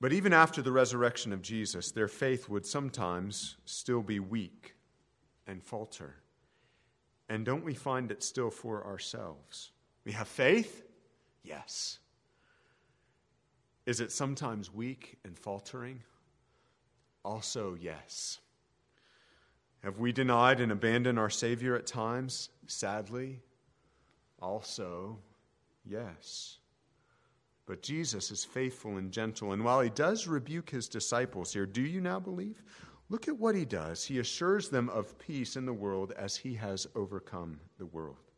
But 0.00 0.14
even 0.14 0.32
after 0.32 0.62
the 0.62 0.72
resurrection 0.72 1.34
of 1.34 1.42
Jesus, 1.42 1.90
their 1.90 2.08
faith 2.08 2.48
would 2.48 2.64
sometimes 2.64 3.58
still 3.66 4.00
be 4.00 4.18
weak 4.18 4.76
and 5.46 5.62
falter. 5.62 6.14
And 7.28 7.44
don't 7.44 7.64
we 7.64 7.74
find 7.74 8.10
it 8.10 8.22
still 8.22 8.50
for 8.50 8.86
ourselves? 8.86 9.72
We 10.06 10.12
have 10.12 10.26
faith? 10.26 10.86
Yes. 11.42 11.98
Is 13.86 14.00
it 14.00 14.12
sometimes 14.12 14.72
weak 14.72 15.18
and 15.24 15.36
faltering? 15.36 16.02
Also, 17.24 17.76
yes. 17.80 18.38
Have 19.82 19.98
we 19.98 20.12
denied 20.12 20.60
and 20.60 20.70
abandoned 20.70 21.18
our 21.18 21.30
Savior 21.30 21.74
at 21.74 21.86
times? 21.86 22.50
Sadly, 22.66 23.40
also, 24.40 25.18
yes. 25.84 26.58
But 27.66 27.82
Jesus 27.82 28.30
is 28.30 28.44
faithful 28.44 28.96
and 28.96 29.10
gentle, 29.10 29.52
and 29.52 29.64
while 29.64 29.80
he 29.80 29.90
does 29.90 30.28
rebuke 30.28 30.70
his 30.70 30.88
disciples 30.88 31.52
here, 31.52 31.66
do 31.66 31.82
you 31.82 32.00
now 32.00 32.20
believe? 32.20 32.62
Look 33.08 33.28
at 33.28 33.38
what 33.38 33.54
he 33.54 33.64
does. 33.64 34.04
He 34.04 34.20
assures 34.20 34.68
them 34.68 34.88
of 34.88 35.18
peace 35.18 35.56
in 35.56 35.66
the 35.66 35.72
world 35.72 36.12
as 36.16 36.36
he 36.36 36.54
has 36.54 36.86
overcome 36.94 37.60
the 37.78 37.86
world. 37.86 38.31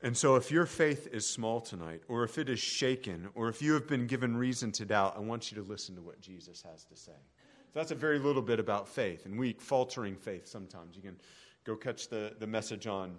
And 0.00 0.16
so, 0.16 0.36
if 0.36 0.52
your 0.52 0.64
faith 0.64 1.08
is 1.12 1.26
small 1.26 1.60
tonight, 1.60 2.02
or 2.06 2.22
if 2.22 2.38
it 2.38 2.48
is 2.48 2.60
shaken, 2.60 3.28
or 3.34 3.48
if 3.48 3.60
you 3.60 3.72
have 3.72 3.88
been 3.88 4.06
given 4.06 4.36
reason 4.36 4.70
to 4.72 4.84
doubt, 4.84 5.14
I 5.16 5.20
want 5.20 5.50
you 5.50 5.60
to 5.60 5.68
listen 5.68 5.96
to 5.96 6.02
what 6.02 6.20
Jesus 6.20 6.62
has 6.62 6.84
to 6.84 6.96
say. 6.96 7.12
So 7.72 7.80
that's 7.80 7.90
a 7.90 7.96
very 7.96 8.18
little 8.18 8.42
bit 8.42 8.60
about 8.60 8.88
faith 8.88 9.26
and 9.26 9.38
weak, 9.38 9.60
faltering 9.60 10.16
faith 10.16 10.46
sometimes. 10.46 10.96
You 10.96 11.02
can 11.02 11.16
go 11.64 11.76
catch 11.76 12.08
the, 12.08 12.32
the 12.38 12.46
message 12.46 12.86
on, 12.86 13.16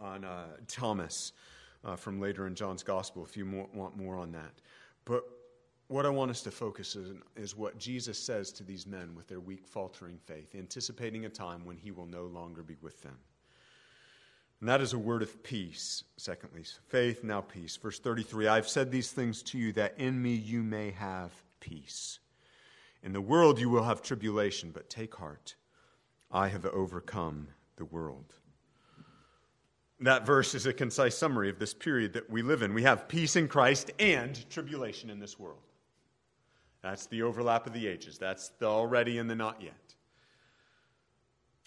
on 0.00 0.24
uh, 0.24 0.46
Thomas 0.66 1.32
uh, 1.84 1.96
from 1.96 2.20
later 2.20 2.46
in 2.46 2.54
John's 2.54 2.82
Gospel 2.82 3.24
if 3.24 3.36
you 3.36 3.44
more, 3.44 3.68
want 3.72 3.96
more 3.96 4.16
on 4.16 4.32
that. 4.32 4.52
But 5.04 5.22
what 5.88 6.06
I 6.06 6.08
want 6.08 6.30
us 6.30 6.42
to 6.42 6.50
focus 6.50 6.96
on 6.96 7.22
is, 7.36 7.50
is 7.50 7.56
what 7.56 7.78
Jesus 7.78 8.18
says 8.18 8.50
to 8.52 8.64
these 8.64 8.86
men 8.86 9.14
with 9.14 9.28
their 9.28 9.40
weak, 9.40 9.66
faltering 9.68 10.18
faith, 10.18 10.54
anticipating 10.54 11.26
a 11.26 11.28
time 11.28 11.64
when 11.64 11.76
he 11.76 11.90
will 11.90 12.06
no 12.06 12.24
longer 12.24 12.62
be 12.62 12.76
with 12.80 13.02
them. 13.02 13.18
And 14.64 14.68
that 14.70 14.80
is 14.80 14.94
a 14.94 14.98
word 14.98 15.20
of 15.20 15.42
peace, 15.42 16.04
secondly. 16.16 16.64
Faith, 16.88 17.22
now 17.22 17.42
peace. 17.42 17.76
Verse 17.76 17.98
33 17.98 18.48
I've 18.48 18.66
said 18.66 18.90
these 18.90 19.12
things 19.12 19.42
to 19.42 19.58
you 19.58 19.72
that 19.74 19.92
in 19.98 20.22
me 20.22 20.32
you 20.32 20.62
may 20.62 20.90
have 20.92 21.32
peace. 21.60 22.18
In 23.02 23.12
the 23.12 23.20
world 23.20 23.60
you 23.60 23.68
will 23.68 23.84
have 23.84 24.00
tribulation, 24.00 24.70
but 24.72 24.88
take 24.88 25.16
heart. 25.16 25.56
I 26.32 26.48
have 26.48 26.64
overcome 26.64 27.48
the 27.76 27.84
world. 27.84 28.32
That 30.00 30.24
verse 30.24 30.54
is 30.54 30.64
a 30.64 30.72
concise 30.72 31.14
summary 31.14 31.50
of 31.50 31.58
this 31.58 31.74
period 31.74 32.14
that 32.14 32.30
we 32.30 32.40
live 32.40 32.62
in. 32.62 32.72
We 32.72 32.84
have 32.84 33.06
peace 33.06 33.36
in 33.36 33.48
Christ 33.48 33.90
and 33.98 34.48
tribulation 34.48 35.10
in 35.10 35.20
this 35.20 35.38
world. 35.38 35.60
That's 36.80 37.04
the 37.04 37.20
overlap 37.20 37.66
of 37.66 37.74
the 37.74 37.86
ages. 37.86 38.16
That's 38.16 38.48
the 38.58 38.64
already 38.64 39.18
and 39.18 39.28
the 39.28 39.34
not 39.34 39.60
yet. 39.60 39.83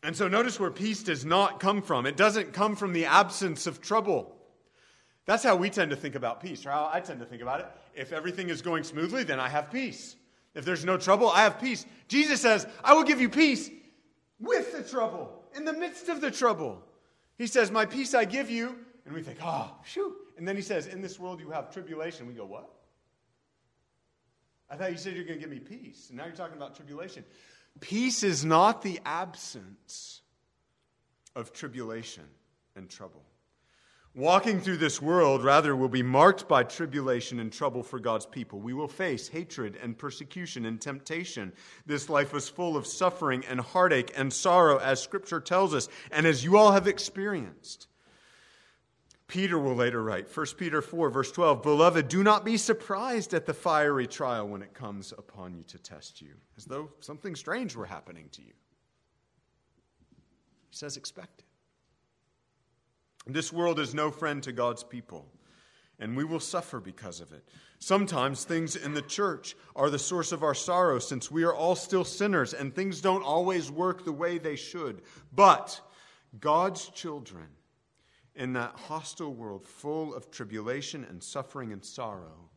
And 0.04 0.16
so 0.16 0.28
notice 0.28 0.60
where 0.60 0.72
peace 0.72 1.04
does 1.04 1.26
not 1.26 1.60
come 1.60 1.82
from. 1.82 2.06
It 2.06 2.18
doesn't 2.18 2.54
come 2.54 2.76
from 2.76 2.94
the 2.94 3.06
absence 3.06 3.68
of 3.68 3.82
trouble. 3.82 4.36
That's 5.26 5.44
how 5.44 5.56
we 5.56 5.70
tend 5.70 5.92
to 5.92 5.98
think 5.98 6.16
about 6.16 6.42
peace, 6.42 6.66
or 6.66 6.70
how 6.70 6.90
I 6.92 7.02
tend 7.02 7.20
to 7.20 7.26
think 7.26 7.42
about 7.42 7.60
it. 7.60 7.68
If 7.94 8.14
everything 8.14 8.50
is 8.50 8.62
going 8.62 8.84
smoothly, 8.84 9.24
then 9.24 9.40
I 9.40 9.50
have 9.50 9.72
peace. 9.72 10.16
If 10.56 10.64
there's 10.64 10.86
no 10.86 10.98
trouble, 10.98 11.30
I 11.30 11.44
have 11.44 11.60
peace. 11.60 11.86
Jesus 12.08 12.42
says, 12.42 12.66
I 12.84 12.94
will 12.94 13.04
give 13.04 13.20
you 13.20 13.30
peace 13.30 13.70
with 14.40 14.72
the 14.72 14.84
trouble, 14.84 15.44
in 15.56 15.66
the 15.66 15.74
midst 15.74 16.10
of 16.10 16.22
the 16.22 16.32
trouble. 16.32 16.82
He 17.38 17.48
says, 17.48 17.72
My 17.72 17.86
peace 17.86 18.14
I 18.14 18.26
give 18.26 18.50
you. 18.50 18.78
And 19.06 19.14
we 19.14 19.22
think, 19.22 19.40
ah, 19.42 19.74
oh, 19.74 19.82
shoot. 19.86 20.14
And 20.38 20.48
then 20.48 20.56
he 20.56 20.62
says, 20.62 20.88
In 20.88 21.02
this 21.02 21.20
world 21.20 21.40
you 21.40 21.50
have 21.50 21.74
tribulation. 21.74 22.28
We 22.28 22.34
go, 22.34 22.46
What? 22.46 22.70
I 24.70 24.76
thought 24.76 24.92
you 24.92 24.98
said 24.98 25.16
you're 25.16 25.24
going 25.26 25.40
to 25.40 25.42
give 25.42 25.52
me 25.52 25.60
peace. 25.60 26.08
And 26.10 26.18
now 26.18 26.26
you're 26.26 26.36
talking 26.36 26.58
about 26.58 26.76
tribulation. 26.76 27.24
Peace 27.80 28.24
is 28.24 28.44
not 28.44 28.82
the 28.82 29.00
absence 29.06 30.22
of 31.36 31.54
tribulation 31.54 32.26
and 32.76 32.90
trouble. 32.90 33.24
Walking 34.16 34.60
through 34.60 34.78
this 34.78 35.00
world, 35.00 35.44
rather, 35.44 35.76
will 35.76 35.90
be 35.90 36.02
marked 36.02 36.48
by 36.48 36.64
tribulation 36.64 37.40
and 37.40 37.54
trouble 37.54 37.84
for 37.84 38.00
God's 38.00 38.26
people. 38.26 38.60
We 38.60 38.74
will 38.74 38.88
face 38.88 39.28
hatred 39.28 39.78
and 39.80 39.96
persecution 39.96 40.66
and 40.66 40.82
temptation. 40.82 41.54
This 41.86 42.10
life 42.10 42.34
is 42.34 42.50
full 42.50 42.76
of 42.76 42.88
suffering 42.88 43.46
and 43.48 43.60
heartache 43.60 44.12
and 44.18 44.34
sorrow, 44.34 44.80
as 44.80 45.04
Scripture 45.04 45.40
tells 45.40 45.76
us, 45.76 45.88
and 46.10 46.26
as 46.26 46.44
you 46.44 46.58
all 46.58 46.72
have 46.72 46.88
experienced. 46.88 47.88
Peter 49.28 49.60
will 49.60 49.76
later 49.76 50.02
write, 50.02 50.36
1 50.36 50.46
Peter 50.58 50.82
4, 50.82 51.10
verse 51.10 51.32
12 51.32 51.62
Beloved, 51.62 52.08
do 52.08 52.24
not 52.24 52.46
be 52.46 52.56
surprised 52.56 53.34
at 53.34 53.46
the 53.46 53.54
fiery 53.54 54.08
trial 54.08 54.48
when 54.48 54.62
it 54.62 54.74
comes 54.74 55.14
upon 55.18 55.54
you 55.54 55.64
to 55.64 55.78
test 55.78 56.22
you, 56.22 56.34
as 56.58 56.64
though 56.66 56.90
something 57.02 57.36
strange 57.36 57.76
were 57.76 57.86
happening 57.86 58.30
to 58.32 58.42
you. 58.42 58.54
He 60.70 60.76
says, 60.76 60.96
Expect 60.96 61.42
it. 61.42 61.46
This 63.34 63.52
world 63.52 63.80
is 63.80 63.94
no 63.94 64.12
friend 64.12 64.42
to 64.44 64.54
God's 64.54 64.86
people, 64.86 65.28
and 66.00 66.16
we 66.16 66.24
will 66.24 66.40
suffer 66.40 66.80
because 66.80 67.20
of 67.20 67.34
it. 67.34 67.44
Sometimes 67.80 68.46
things 68.46 68.78
in 68.78 68.94
the 68.94 69.02
church 69.02 69.58
are 69.76 69.90
the 69.90 70.00
source 70.00 70.32
of 70.32 70.44
our 70.44 70.56
sorrow 70.56 71.00
since 71.00 71.30
we 71.30 71.44
are 71.44 71.54
all 71.54 71.76
still 71.76 72.06
sinners 72.06 72.54
and 72.54 72.74
things 72.74 73.02
don't 73.02 73.24
always 73.24 73.70
work 73.70 74.06
the 74.06 74.12
way 74.12 74.38
they 74.38 74.56
should. 74.56 75.02
But 75.36 75.80
God's 76.40 76.88
children 76.90 77.48
in 78.38 78.54
that 78.54 78.76
hostile 78.76 79.34
world 79.34 79.66
full 79.66 80.14
of 80.14 80.32
tribulation 80.32 81.04
and 81.10 81.22
suffering 81.22 81.74
and 81.74 81.84
sorrow 81.84 82.50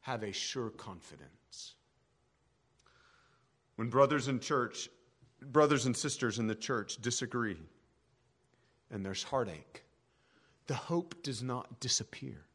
have 0.00 0.22
a 0.22 0.32
sure 0.32 0.70
confidence. 0.70 1.74
When 3.74 3.90
brothers 3.90 4.28
in 4.28 4.38
church, 4.38 4.88
brothers 5.42 5.84
and 5.84 5.96
sisters 5.96 6.38
in 6.38 6.46
the 6.46 6.54
church 6.54 6.96
disagree 7.02 7.58
and 8.90 9.04
there's 9.04 9.24
heartache, 9.24 9.82
the 10.68 10.74
hope 10.74 11.22
does 11.22 11.42
not 11.42 11.80
disappear. 11.80 12.46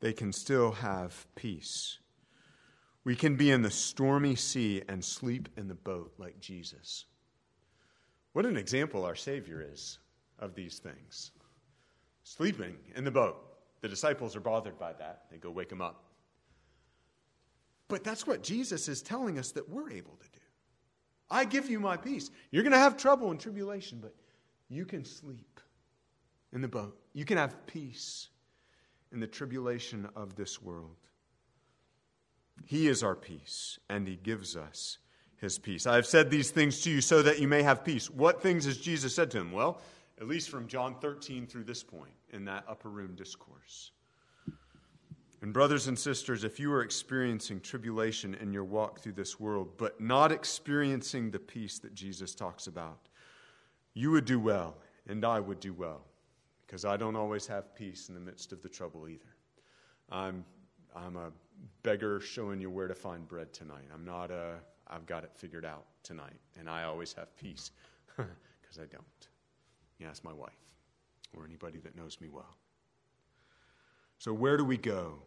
They 0.00 0.14
can 0.14 0.32
still 0.32 0.72
have 0.72 1.26
peace. 1.34 1.98
We 3.04 3.14
can 3.14 3.36
be 3.36 3.50
in 3.50 3.60
the 3.60 3.70
stormy 3.70 4.36
sea 4.36 4.82
and 4.88 5.04
sleep 5.04 5.50
in 5.56 5.68
the 5.68 5.74
boat 5.74 6.14
like 6.18 6.40
Jesus. 6.40 7.04
What 8.32 8.46
an 8.46 8.56
example 8.56 9.04
our 9.04 9.14
Savior 9.14 9.66
is 9.72 9.98
of 10.40 10.54
these 10.54 10.78
things. 10.78 11.30
Sleeping 12.24 12.76
in 12.96 13.04
the 13.04 13.10
boat. 13.10 13.36
The 13.80 13.88
disciples 13.88 14.36
are 14.36 14.40
bothered 14.40 14.78
by 14.78 14.92
that. 14.94 15.22
They 15.30 15.38
go 15.38 15.50
wake 15.50 15.72
him 15.72 15.80
up. 15.80 16.04
But 17.88 18.04
that's 18.04 18.26
what 18.26 18.42
Jesus 18.42 18.88
is 18.88 19.02
telling 19.02 19.38
us 19.38 19.52
that 19.52 19.68
we're 19.68 19.90
able 19.90 20.16
to 20.16 20.28
do. 20.32 20.40
I 21.30 21.44
give 21.44 21.70
you 21.70 21.80
my 21.80 21.96
peace. 21.96 22.30
You're 22.50 22.62
going 22.62 22.72
to 22.72 22.78
have 22.78 22.96
trouble 22.96 23.30
and 23.30 23.40
tribulation, 23.40 23.98
but 24.00 24.14
you 24.68 24.84
can 24.84 25.04
sleep 25.04 25.60
in 26.52 26.60
the 26.60 26.68
boat. 26.68 26.98
You 27.12 27.24
can 27.24 27.38
have 27.38 27.66
peace 27.66 28.28
in 29.12 29.20
the 29.20 29.26
tribulation 29.26 30.08
of 30.14 30.36
this 30.36 30.60
world. 30.60 30.96
He 32.64 32.88
is 32.88 33.02
our 33.02 33.16
peace, 33.16 33.78
and 33.88 34.06
He 34.06 34.16
gives 34.16 34.56
us 34.56 34.98
His 35.36 35.58
peace. 35.58 35.86
I 35.86 35.96
have 35.96 36.06
said 36.06 36.30
these 36.30 36.50
things 36.50 36.82
to 36.82 36.90
you 36.90 37.00
so 37.00 37.22
that 37.22 37.40
you 37.40 37.48
may 37.48 37.62
have 37.62 37.84
peace. 37.84 38.10
What 38.10 38.42
things 38.42 38.66
has 38.66 38.76
Jesus 38.76 39.14
said 39.14 39.30
to 39.32 39.38
him? 39.38 39.52
Well, 39.52 39.80
at 40.20 40.28
least 40.28 40.50
from 40.50 40.66
John 40.66 40.94
13 41.00 41.46
through 41.46 41.64
this 41.64 41.82
point 41.82 42.12
in 42.32 42.44
that 42.44 42.64
upper 42.68 42.90
room 42.90 43.14
discourse. 43.14 43.92
And, 45.42 45.54
brothers 45.54 45.86
and 45.86 45.98
sisters, 45.98 46.44
if 46.44 46.60
you 46.60 46.70
are 46.72 46.82
experiencing 46.82 47.60
tribulation 47.60 48.34
in 48.34 48.52
your 48.52 48.64
walk 48.64 49.00
through 49.00 49.14
this 49.14 49.40
world, 49.40 49.70
but 49.78 49.98
not 49.98 50.30
experiencing 50.30 51.30
the 51.30 51.38
peace 51.38 51.78
that 51.78 51.94
Jesus 51.94 52.34
talks 52.34 52.66
about, 52.66 53.08
you 53.94 54.10
would 54.10 54.26
do 54.26 54.38
well, 54.38 54.76
and 55.08 55.24
I 55.24 55.40
would 55.40 55.58
do 55.58 55.72
well 55.72 56.04
because 56.66 56.84
I 56.84 56.98
don't 56.98 57.16
always 57.16 57.46
have 57.46 57.74
peace 57.74 58.10
in 58.10 58.14
the 58.14 58.20
midst 58.20 58.52
of 58.52 58.60
the 58.62 58.68
trouble 58.68 59.08
either. 59.08 59.34
I'm, 60.10 60.44
I'm 60.94 61.16
a 61.16 61.32
beggar 61.82 62.20
showing 62.20 62.60
you 62.60 62.70
where 62.70 62.86
to 62.86 62.94
find 62.94 63.26
bread 63.26 63.52
tonight. 63.54 63.88
I'm 63.92 64.04
not 64.04 64.30
a, 64.30 64.56
I've 64.88 65.06
got 65.06 65.24
it 65.24 65.30
figured 65.34 65.64
out 65.64 65.86
tonight, 66.02 66.38
and 66.58 66.68
I 66.68 66.84
always 66.84 67.14
have 67.14 67.34
peace 67.36 67.70
because 68.16 68.78
I 68.78 68.84
don't. 68.92 69.28
You 70.00 70.06
ask 70.06 70.24
my 70.24 70.32
wife. 70.32 70.56
or 71.36 71.44
anybody 71.44 71.78
that 71.78 71.94
knows 71.94 72.20
me 72.20 72.28
well. 72.28 72.56
So, 74.18 74.32
where 74.32 74.56
do 74.56 74.64
we 74.64 74.76
go 74.76 75.22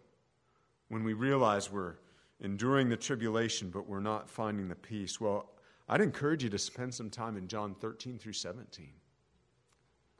when 0.89 1.03
we 1.05 1.13
realize 1.13 1.71
we're 1.71 1.95
enduring 2.41 2.89
the 2.89 2.97
tribulation, 2.97 3.69
but 3.69 3.87
we're 3.87 4.01
not 4.01 4.29
finding 4.29 4.67
the 4.67 4.75
peace? 4.75 5.21
Well, 5.21 5.51
I'd 5.87 6.01
encourage 6.01 6.43
you 6.43 6.49
to 6.49 6.57
spend 6.57 6.93
some 6.93 7.09
time 7.09 7.37
in 7.37 7.47
John 7.47 7.73
13 7.75 8.17
through 8.17 8.33
17. 8.33 8.89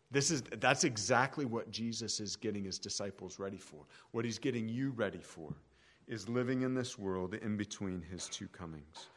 This 0.10 0.32
is, 0.32 0.44
that's 0.60 0.84
exactly 0.84 1.44
what 1.44 1.70
Jesus 1.70 2.20
is 2.20 2.36
getting 2.36 2.64
his 2.64 2.80
disciples 2.80 3.40
ready 3.40 3.58
for. 3.58 3.86
What 4.12 4.24
he's 4.24 4.40
getting 4.40 4.70
you 4.70 4.92
ready 4.92 5.22
for 5.22 5.54
is 6.08 6.30
living 6.30 6.62
in 6.62 6.74
this 6.74 6.98
world 6.98 7.34
in 7.34 7.58
between 7.58 8.02
his 8.02 8.28
two 8.28 8.48
comings. 8.48 9.08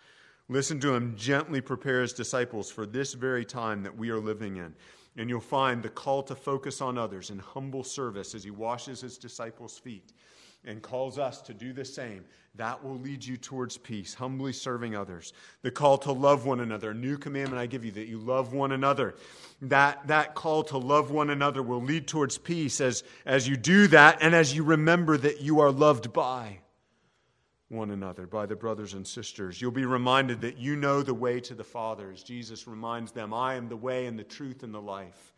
Listen 0.48 0.78
to 0.80 0.94
him 0.94 1.16
gently 1.16 1.60
prepare 1.60 2.02
his 2.02 2.12
disciples 2.12 2.70
for 2.70 2.86
this 2.86 3.14
very 3.14 3.44
time 3.44 3.82
that 3.82 3.96
we 3.96 4.10
are 4.10 4.20
living 4.20 4.56
in. 4.56 4.74
And 5.16 5.28
you'll 5.28 5.40
find 5.40 5.82
the 5.82 5.88
call 5.88 6.22
to 6.24 6.34
focus 6.36 6.80
on 6.80 6.98
others 6.98 7.30
in 7.30 7.38
humble 7.38 7.82
service 7.82 8.34
as 8.34 8.44
he 8.44 8.50
washes 8.50 9.00
his 9.00 9.18
disciples' 9.18 9.78
feet 9.78 10.12
and 10.64 10.82
calls 10.82 11.18
us 11.18 11.40
to 11.42 11.54
do 11.54 11.72
the 11.72 11.84
same. 11.84 12.24
That 12.54 12.82
will 12.82 12.98
lead 12.98 13.24
you 13.24 13.36
towards 13.36 13.76
peace, 13.76 14.14
humbly 14.14 14.52
serving 14.52 14.94
others. 14.94 15.32
The 15.62 15.70
call 15.70 15.98
to 15.98 16.12
love 16.12 16.46
one 16.46 16.60
another, 16.60 16.90
a 16.90 16.94
new 16.94 17.18
commandment 17.18 17.60
I 17.60 17.66
give 17.66 17.84
you 17.84 17.92
that 17.92 18.08
you 18.08 18.18
love 18.18 18.52
one 18.52 18.72
another. 18.72 19.16
That, 19.62 20.06
that 20.06 20.34
call 20.34 20.64
to 20.64 20.78
love 20.78 21.10
one 21.10 21.30
another 21.30 21.62
will 21.62 21.82
lead 21.82 22.06
towards 22.06 22.38
peace 22.38 22.80
as, 22.80 23.02
as 23.24 23.48
you 23.48 23.56
do 23.56 23.88
that 23.88 24.18
and 24.20 24.34
as 24.34 24.54
you 24.54 24.64
remember 24.64 25.16
that 25.18 25.40
you 25.40 25.60
are 25.60 25.72
loved 25.72 26.12
by 26.12 26.60
one 27.68 27.90
another, 27.90 28.26
by 28.26 28.46
the 28.46 28.54
brothers 28.54 28.94
and 28.94 29.06
sisters. 29.06 29.61
You'll 29.61 29.73
be 29.73 29.85
reminded 29.85 30.40
that 30.42 30.56
you 30.56 30.76
know 30.76 31.02
the 31.02 31.14
way 31.14 31.40
to 31.40 31.54
the 31.54 31.64
Father, 31.64 32.11
as 32.12 32.23
Jesus 32.23 32.66
reminds 32.66 33.12
them, 33.12 33.35
I 33.35 33.54
am 33.56 33.68
the 33.68 33.76
way 33.76 34.06
and 34.06 34.18
the 34.18 34.25
truth 34.25 34.62
and 34.62 34.73
the 34.73 34.80
life. 34.80 35.32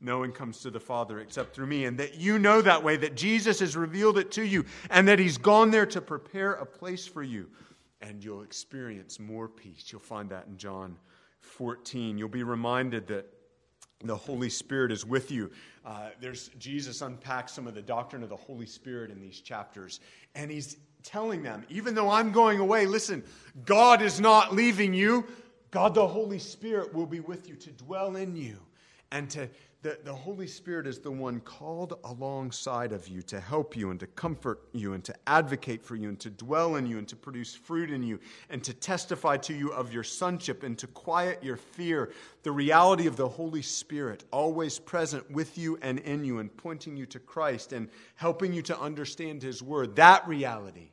No 0.00 0.18
one 0.18 0.32
comes 0.32 0.60
to 0.60 0.70
the 0.70 0.80
Father 0.80 1.20
except 1.20 1.54
through 1.54 1.66
me, 1.66 1.84
and 1.84 1.98
that 1.98 2.16
you 2.16 2.38
know 2.38 2.62
that 2.62 2.82
way, 2.82 2.96
that 2.96 3.14
Jesus 3.14 3.60
has 3.60 3.76
revealed 3.76 4.18
it 4.18 4.30
to 4.32 4.44
you, 4.44 4.64
and 4.90 5.06
that 5.08 5.18
He's 5.18 5.38
gone 5.38 5.70
there 5.70 5.86
to 5.86 6.00
prepare 6.00 6.54
a 6.54 6.66
place 6.66 7.06
for 7.06 7.22
you, 7.22 7.48
and 8.00 8.22
you'll 8.22 8.42
experience 8.42 9.20
more 9.20 9.48
peace. 9.48 9.92
You'll 9.92 10.00
find 10.00 10.30
that 10.30 10.46
in 10.46 10.56
John 10.56 10.96
14. 11.40 12.18
You'll 12.18 12.28
be 12.28 12.42
reminded 12.42 13.06
that 13.08 13.26
the 14.02 14.16
Holy 14.16 14.50
Spirit 14.50 14.92
is 14.92 15.06
with 15.06 15.30
you. 15.30 15.50
Uh, 15.84 16.10
there's 16.20 16.48
Jesus 16.58 17.00
unpacks 17.02 17.52
some 17.52 17.66
of 17.66 17.74
the 17.74 17.82
doctrine 17.82 18.22
of 18.22 18.28
the 18.28 18.36
Holy 18.36 18.66
Spirit 18.66 19.10
in 19.10 19.20
these 19.20 19.40
chapters, 19.40 20.00
and 20.34 20.50
he's 20.50 20.76
telling 21.04 21.42
them, 21.42 21.64
even 21.68 21.94
though 21.94 22.10
I'm 22.10 22.32
going 22.32 22.58
away, 22.58 22.86
listen, 22.86 23.22
God 23.64 24.02
is 24.02 24.20
not 24.20 24.54
leaving 24.54 24.92
you. 24.92 25.24
God 25.70 25.94
the 25.94 26.06
Holy 26.06 26.38
Spirit 26.38 26.92
will 26.92 27.06
be 27.06 27.20
with 27.20 27.48
you 27.48 27.54
to 27.56 27.70
dwell 27.70 28.16
in 28.16 28.34
you 28.34 28.58
and 29.12 29.30
to 29.30 29.48
the, 29.82 29.98
the 30.02 30.14
Holy 30.14 30.46
Spirit 30.46 30.86
is 30.86 30.98
the 30.98 31.10
one 31.10 31.40
called 31.40 31.98
alongside 32.04 32.90
of 32.90 33.06
you 33.06 33.20
to 33.22 33.38
help 33.38 33.76
you 33.76 33.90
and 33.90 34.00
to 34.00 34.06
comfort 34.06 34.62
you 34.72 34.94
and 34.94 35.04
to 35.04 35.14
advocate 35.26 35.84
for 35.84 35.94
you 35.94 36.08
and 36.08 36.18
to 36.20 36.30
dwell 36.30 36.76
in 36.76 36.86
you 36.86 36.96
and 36.96 37.06
to 37.08 37.16
produce 37.16 37.54
fruit 37.54 37.90
in 37.90 38.02
you 38.02 38.18
and 38.48 38.64
to 38.64 38.72
testify 38.72 39.36
to 39.36 39.52
you 39.52 39.70
of 39.72 39.92
your 39.92 40.02
sonship 40.02 40.62
and 40.62 40.78
to 40.78 40.86
quiet 40.86 41.44
your 41.44 41.58
fear. 41.58 42.12
The 42.44 42.50
reality 42.50 43.06
of 43.06 43.16
the 43.16 43.28
Holy 43.28 43.60
Spirit 43.60 44.24
always 44.30 44.78
present 44.78 45.30
with 45.30 45.58
you 45.58 45.78
and 45.82 45.98
in 45.98 46.24
you 46.24 46.38
and 46.38 46.56
pointing 46.56 46.96
you 46.96 47.04
to 47.04 47.18
Christ 47.18 47.74
and 47.74 47.90
helping 48.14 48.54
you 48.54 48.62
to 48.62 48.80
understand 48.80 49.42
His 49.42 49.62
Word. 49.62 49.96
That 49.96 50.26
reality 50.26 50.92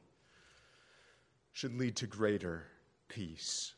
should 1.53 1.77
lead 1.77 1.95
to 1.97 2.07
greater 2.07 2.63
peace. 3.07 3.73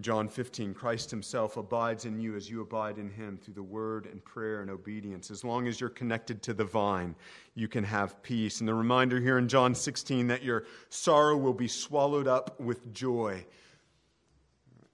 John 0.00 0.26
15, 0.26 0.72
Christ 0.72 1.10
himself 1.10 1.58
abides 1.58 2.06
in 2.06 2.18
you 2.18 2.34
as 2.34 2.48
you 2.48 2.62
abide 2.62 2.96
in 2.96 3.10
him 3.10 3.36
through 3.36 3.54
the 3.54 3.62
word 3.62 4.06
and 4.06 4.24
prayer 4.24 4.62
and 4.62 4.70
obedience. 4.70 5.30
As 5.30 5.44
long 5.44 5.68
as 5.68 5.80
you're 5.80 5.90
connected 5.90 6.42
to 6.44 6.54
the 6.54 6.64
vine, 6.64 7.14
you 7.54 7.68
can 7.68 7.84
have 7.84 8.22
peace. 8.22 8.60
And 8.60 8.68
the 8.68 8.74
reminder 8.74 9.20
here 9.20 9.36
in 9.36 9.48
John 9.48 9.74
16 9.74 10.28
that 10.28 10.42
your 10.42 10.64
sorrow 10.88 11.36
will 11.36 11.52
be 11.52 11.68
swallowed 11.68 12.26
up 12.26 12.58
with 12.58 12.92
joy, 12.94 13.44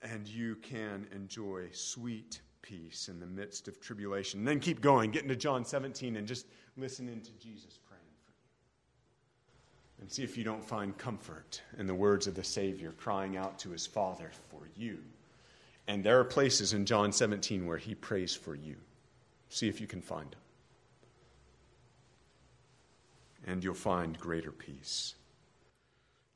and 0.02 0.26
you 0.26 0.56
can 0.56 1.06
enjoy 1.14 1.68
sweet 1.72 2.40
peace 2.60 3.08
in 3.08 3.20
the 3.20 3.26
midst 3.26 3.68
of 3.68 3.80
tribulation. 3.80 4.40
And 4.40 4.48
then 4.48 4.58
keep 4.58 4.80
going, 4.80 5.12
get 5.12 5.22
into 5.22 5.36
John 5.36 5.64
17, 5.64 6.16
and 6.16 6.26
just 6.26 6.46
listen 6.76 7.08
into 7.08 7.30
Jesus 7.32 7.78
and 10.00 10.10
see 10.10 10.22
if 10.22 10.36
you 10.36 10.44
don't 10.44 10.64
find 10.64 10.96
comfort 10.96 11.62
in 11.76 11.86
the 11.86 11.94
words 11.94 12.26
of 12.26 12.34
the 12.34 12.44
Savior 12.44 12.92
crying 12.92 13.36
out 13.36 13.58
to 13.60 13.70
his 13.70 13.86
Father 13.86 14.30
for 14.48 14.68
you. 14.76 14.98
And 15.86 16.04
there 16.04 16.20
are 16.20 16.24
places 16.24 16.72
in 16.72 16.84
John 16.84 17.12
17 17.12 17.66
where 17.66 17.78
he 17.78 17.94
prays 17.94 18.34
for 18.34 18.54
you. 18.54 18.76
See 19.48 19.68
if 19.68 19.80
you 19.80 19.86
can 19.86 20.02
find 20.02 20.30
them. 20.30 20.40
And 23.46 23.64
you'll 23.64 23.74
find 23.74 24.18
greater 24.18 24.52
peace. 24.52 25.14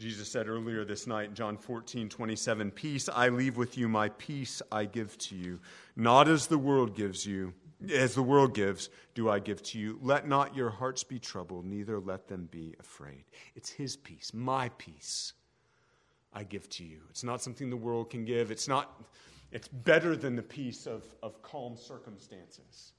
Jesus 0.01 0.29
said 0.29 0.49
earlier 0.49 0.85
this 0.85 1.07
night 1.07 1.35
John 1.35 1.57
14, 1.57 2.09
27, 2.09 2.71
Peace 2.73 3.09
I 3.09 3.29
leave 3.29 3.57
with 3.57 3.79
you, 3.79 3.89
my 3.89 4.09
peace 4.09 4.61
I 4.73 4.87
give 4.87 5.17
to 5.19 5.37
you. 5.37 5.61
Not 5.95 6.29
as 6.29 6.47
the 6.47 6.59
world 6.59 6.97
gives 6.97 7.25
you, 7.25 7.53
as 7.91 8.15
the 8.15 8.23
world 8.23 8.55
gives, 8.55 8.91
do 9.15 9.29
I 9.29 9.39
give 9.39 9.63
to 9.65 9.79
you. 9.79 9.99
Let 10.03 10.29
not 10.29 10.55
your 10.55 10.71
hearts 10.71 11.05
be 11.05 11.19
troubled, 11.19 11.65
neither 11.65 11.99
let 11.99 12.29
them 12.29 12.49
be 12.51 12.75
afraid. 12.79 13.25
It's 13.55 13.71
His 13.71 13.97
peace, 13.97 14.33
my 14.35 14.71
peace, 14.79 15.33
I 16.33 16.45
give 16.45 16.69
to 16.71 16.85
you. 16.85 17.01
It's 17.11 17.25
not 17.25 17.43
something 17.43 17.69
the 17.69 17.77
world 17.77 18.11
can 18.11 18.25
give. 18.25 18.51
It's 18.51 18.69
not. 18.69 19.03
It's 19.51 19.69
better 19.69 20.17
than 20.17 20.35
the 20.35 20.43
peace 20.43 20.87
of, 20.87 21.05
of 21.23 21.43
calm 21.43 21.77
circumstances. 21.77 22.93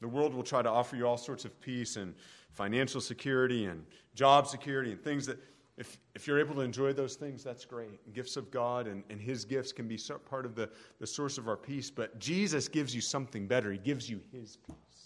The 0.00 0.08
world 0.08 0.34
will 0.34 0.42
try 0.42 0.62
to 0.62 0.68
offer 0.68 0.96
you 0.96 1.06
all 1.06 1.18
sorts 1.18 1.44
of 1.44 1.60
peace 1.60 1.96
and 1.96 2.14
financial 2.52 3.00
security 3.00 3.66
and 3.66 3.84
job 4.14 4.48
security 4.48 4.90
and 4.92 5.00
things 5.00 5.26
that 5.26 5.38
if, 5.80 5.98
if 6.14 6.26
you're 6.26 6.38
able 6.38 6.54
to 6.54 6.60
enjoy 6.60 6.92
those 6.92 7.16
things, 7.16 7.42
that's 7.42 7.64
great. 7.64 8.12
Gifts 8.12 8.36
of 8.36 8.50
God 8.50 8.86
and, 8.86 9.02
and 9.10 9.20
His 9.20 9.44
gifts 9.44 9.72
can 9.72 9.88
be 9.88 9.98
part 10.28 10.44
of 10.46 10.54
the, 10.54 10.70
the 11.00 11.06
source 11.06 11.38
of 11.38 11.48
our 11.48 11.56
peace, 11.56 11.90
but 11.90 12.18
Jesus 12.18 12.68
gives 12.68 12.94
you 12.94 13.00
something 13.00 13.48
better. 13.48 13.72
He 13.72 13.78
gives 13.78 14.08
you 14.08 14.20
His 14.30 14.58
peace 14.58 15.00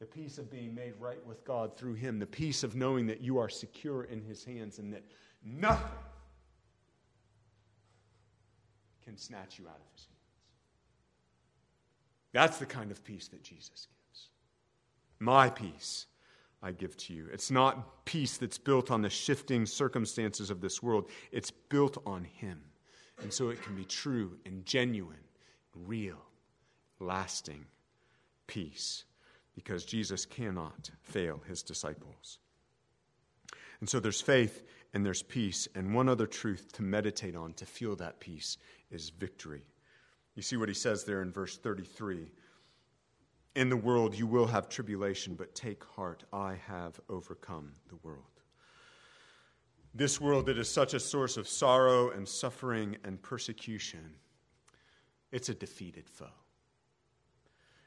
the 0.00 0.06
peace 0.06 0.38
of 0.38 0.50
being 0.50 0.74
made 0.74 0.94
right 0.98 1.24
with 1.26 1.44
God 1.44 1.76
through 1.76 1.94
Him, 1.94 2.18
the 2.18 2.26
peace 2.26 2.64
of 2.64 2.74
knowing 2.74 3.06
that 3.06 3.20
you 3.20 3.38
are 3.38 3.50
secure 3.50 4.04
in 4.04 4.22
His 4.22 4.42
hands 4.42 4.78
and 4.78 4.92
that 4.94 5.04
nothing 5.44 5.86
can 9.04 9.16
snatch 9.16 9.58
you 9.58 9.66
out 9.68 9.76
of 9.76 9.92
His 9.92 10.06
hands. 10.06 10.16
That's 12.32 12.58
the 12.58 12.66
kind 12.66 12.90
of 12.90 13.04
peace 13.04 13.28
that 13.28 13.42
Jesus 13.42 13.88
gives. 14.08 14.28
My 15.18 15.50
peace 15.50 16.06
I 16.62 16.72
give 16.72 16.96
to 16.98 17.14
you. 17.14 17.28
It's 17.32 17.50
not 17.50 18.04
peace 18.04 18.36
that's 18.36 18.58
built 18.58 18.90
on 18.90 19.02
the 19.02 19.10
shifting 19.10 19.64
circumstances 19.64 20.50
of 20.50 20.60
this 20.60 20.82
world, 20.82 21.08
it's 21.32 21.50
built 21.50 21.98
on 22.06 22.24
Him. 22.24 22.60
And 23.22 23.32
so 23.32 23.50
it 23.50 23.62
can 23.62 23.74
be 23.74 23.84
true 23.84 24.38
and 24.46 24.64
genuine, 24.64 25.24
real, 25.74 26.22
lasting 27.00 27.66
peace 28.46 29.04
because 29.54 29.84
Jesus 29.84 30.24
cannot 30.24 30.90
fail 31.02 31.42
His 31.46 31.62
disciples. 31.62 32.38
And 33.80 33.88
so 33.88 34.00
there's 34.00 34.20
faith 34.20 34.62
and 34.92 35.04
there's 35.04 35.22
peace. 35.22 35.68
And 35.74 35.94
one 35.94 36.08
other 36.08 36.26
truth 36.26 36.72
to 36.74 36.82
meditate 36.82 37.36
on 37.36 37.54
to 37.54 37.66
feel 37.66 37.96
that 37.96 38.20
peace 38.20 38.58
is 38.90 39.10
victory. 39.10 39.62
You 40.34 40.42
see 40.42 40.56
what 40.56 40.68
he 40.68 40.74
says 40.74 41.04
there 41.04 41.22
in 41.22 41.32
verse 41.32 41.56
33 41.56 42.26
in 43.54 43.68
the 43.68 43.76
world 43.76 44.16
you 44.16 44.26
will 44.26 44.46
have 44.46 44.68
tribulation, 44.68 45.34
but 45.34 45.54
take 45.54 45.84
heart, 45.84 46.24
I 46.32 46.56
have 46.66 47.00
overcome 47.08 47.72
the 47.88 47.96
world. 48.02 48.24
This 49.94 50.20
world 50.20 50.46
that 50.46 50.58
is 50.58 50.68
such 50.68 50.94
a 50.94 51.00
source 51.00 51.36
of 51.36 51.48
sorrow 51.48 52.10
and 52.10 52.28
suffering 52.28 52.96
and 53.04 53.20
persecution, 53.20 54.14
it's 55.32 55.48
a 55.48 55.54
defeated 55.54 56.08
foe. 56.08 56.26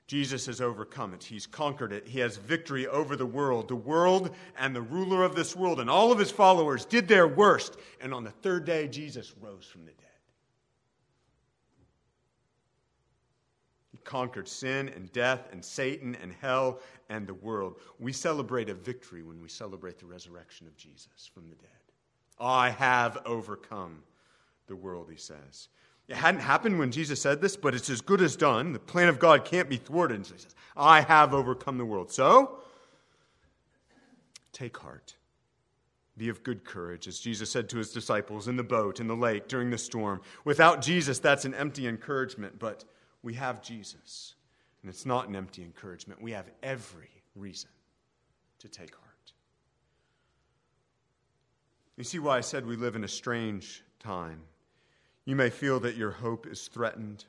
Jesus 0.07 0.45
has 0.47 0.59
overcome 0.59 1.13
it. 1.13 1.23
He's 1.23 1.47
conquered 1.47 1.93
it. 1.93 2.07
He 2.07 2.19
has 2.19 2.35
victory 2.35 2.87
over 2.87 3.15
the 3.15 3.25
world. 3.25 3.69
The 3.69 3.75
world 3.75 4.35
and 4.59 4.75
the 4.75 4.81
ruler 4.81 5.23
of 5.23 5.33
this 5.33 5.55
world 5.55 5.79
and 5.79 5.89
all 5.89 6.11
of 6.11 6.19
his 6.19 6.29
followers 6.29 6.85
did 6.85 7.07
their 7.07 7.27
worst. 7.27 7.77
And 8.01 8.13
on 8.13 8.23
the 8.23 8.31
third 8.31 8.65
day, 8.65 8.89
Jesus 8.89 9.33
rose 9.39 9.65
from 9.65 9.85
the 9.85 9.91
dead. 9.91 10.12
Conquered 14.03 14.47
sin 14.47 14.89
and 14.89 15.11
death 15.11 15.49
and 15.51 15.63
Satan 15.63 16.15
and 16.21 16.33
hell 16.41 16.79
and 17.09 17.27
the 17.27 17.33
world. 17.33 17.77
We 17.99 18.13
celebrate 18.13 18.69
a 18.69 18.73
victory 18.73 19.23
when 19.23 19.41
we 19.41 19.49
celebrate 19.49 19.99
the 19.99 20.05
resurrection 20.05 20.67
of 20.67 20.75
Jesus 20.77 21.29
from 21.33 21.49
the 21.49 21.55
dead. 21.55 21.69
I 22.39 22.69
have 22.71 23.19
overcome 23.25 24.03
the 24.67 24.75
world, 24.75 25.09
he 25.09 25.17
says. 25.17 25.69
It 26.07 26.15
hadn't 26.15 26.41
happened 26.41 26.77
when 26.77 26.91
Jesus 26.91 27.21
said 27.21 27.41
this, 27.41 27.55
but 27.55 27.73
it's 27.73 27.89
as 27.89 28.01
good 28.01 28.21
as 28.21 28.35
done. 28.35 28.73
The 28.73 28.79
plan 28.79 29.07
of 29.07 29.19
God 29.19 29.45
can't 29.45 29.69
be 29.69 29.77
thwarted. 29.77 30.17
And 30.17 30.25
so 30.25 30.33
he 30.33 30.39
says, 30.41 30.55
I 30.75 31.01
have 31.01 31.33
overcome 31.33 31.77
the 31.77 31.85
world. 31.85 32.11
So, 32.11 32.59
take 34.51 34.77
heart. 34.77 35.15
Be 36.17 36.29
of 36.29 36.43
good 36.43 36.63
courage, 36.63 37.07
as 37.07 37.19
Jesus 37.19 37.49
said 37.49 37.69
to 37.69 37.77
his 37.77 37.91
disciples 37.91 38.47
in 38.47 38.55
the 38.55 38.63
boat, 38.63 38.99
in 38.99 39.07
the 39.07 39.15
lake, 39.15 39.47
during 39.47 39.71
the 39.71 39.77
storm. 39.77 40.21
Without 40.45 40.81
Jesus, 40.81 41.17
that's 41.17 41.45
an 41.45 41.55
empty 41.55 41.87
encouragement, 41.87 42.59
but 42.59 42.83
we 43.23 43.33
have 43.33 43.63
Jesus. 43.63 44.35
And 44.81 44.89
it's 44.89 45.05
not 45.05 45.29
an 45.29 45.35
empty 45.35 45.63
encouragement. 45.63 46.21
We 46.21 46.33
have 46.33 46.51
every 46.61 47.09
reason 47.35 47.69
to 48.59 48.67
take 48.67 48.93
heart. 48.93 49.33
You 51.97 52.03
see 52.03 52.19
why 52.19 52.37
I 52.37 52.41
said 52.41 52.65
we 52.65 52.75
live 52.75 52.95
in 52.95 53.03
a 53.03 53.07
strange 53.07 53.83
time. 53.99 54.41
You 55.25 55.35
may 55.37 55.49
feel 55.49 55.79
that 55.79 55.95
your 55.95 56.11
hope 56.11 56.45
is 56.47 56.67
threatened, 56.67 57.25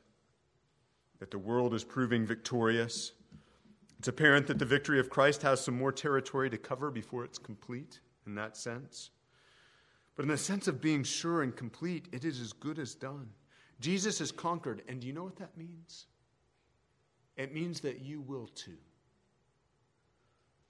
that 1.21 1.31
the 1.31 1.39
world 1.39 1.75
is 1.75 1.85
proving 1.85 2.27
victorious. 2.27 3.13
It's 3.99 4.09
apparent 4.09 4.49
that 4.49 4.59
the 4.59 4.65
victory 4.65 4.99
of 4.99 5.11
Christ 5.11 5.43
has 5.43 5.61
some 5.61 5.79
more 5.79 5.93
territory 5.93 6.51
to 6.51 6.59
cover 6.59 6.91
before 6.91 7.25
it's 7.25 7.39
complete 7.39 8.01
in 8.27 8.35
that 8.35 8.57
sense. 8.57 9.11
But 10.17 10.25
in 10.25 10.29
the 10.29 10.37
sense 10.37 10.67
of 10.67 10.81
being 10.81 11.05
sure 11.05 11.43
and 11.43 11.55
complete, 11.55 12.09
it 12.11 12.25
is 12.25 12.41
as 12.41 12.53
good 12.53 12.79
as 12.79 12.95
done. 12.95 13.29
Jesus 13.81 14.19
has 14.19 14.33
conquered, 14.33 14.83
and 14.89 15.01
do 15.01 15.07
you 15.07 15.13
know 15.13 15.25
what 15.25 15.37
that 15.37 15.57
means? 15.57 16.07
It 17.37 17.53
means 17.53 17.81
that 17.81 18.01
you 18.01 18.21
will 18.21 18.47
too. 18.49 18.79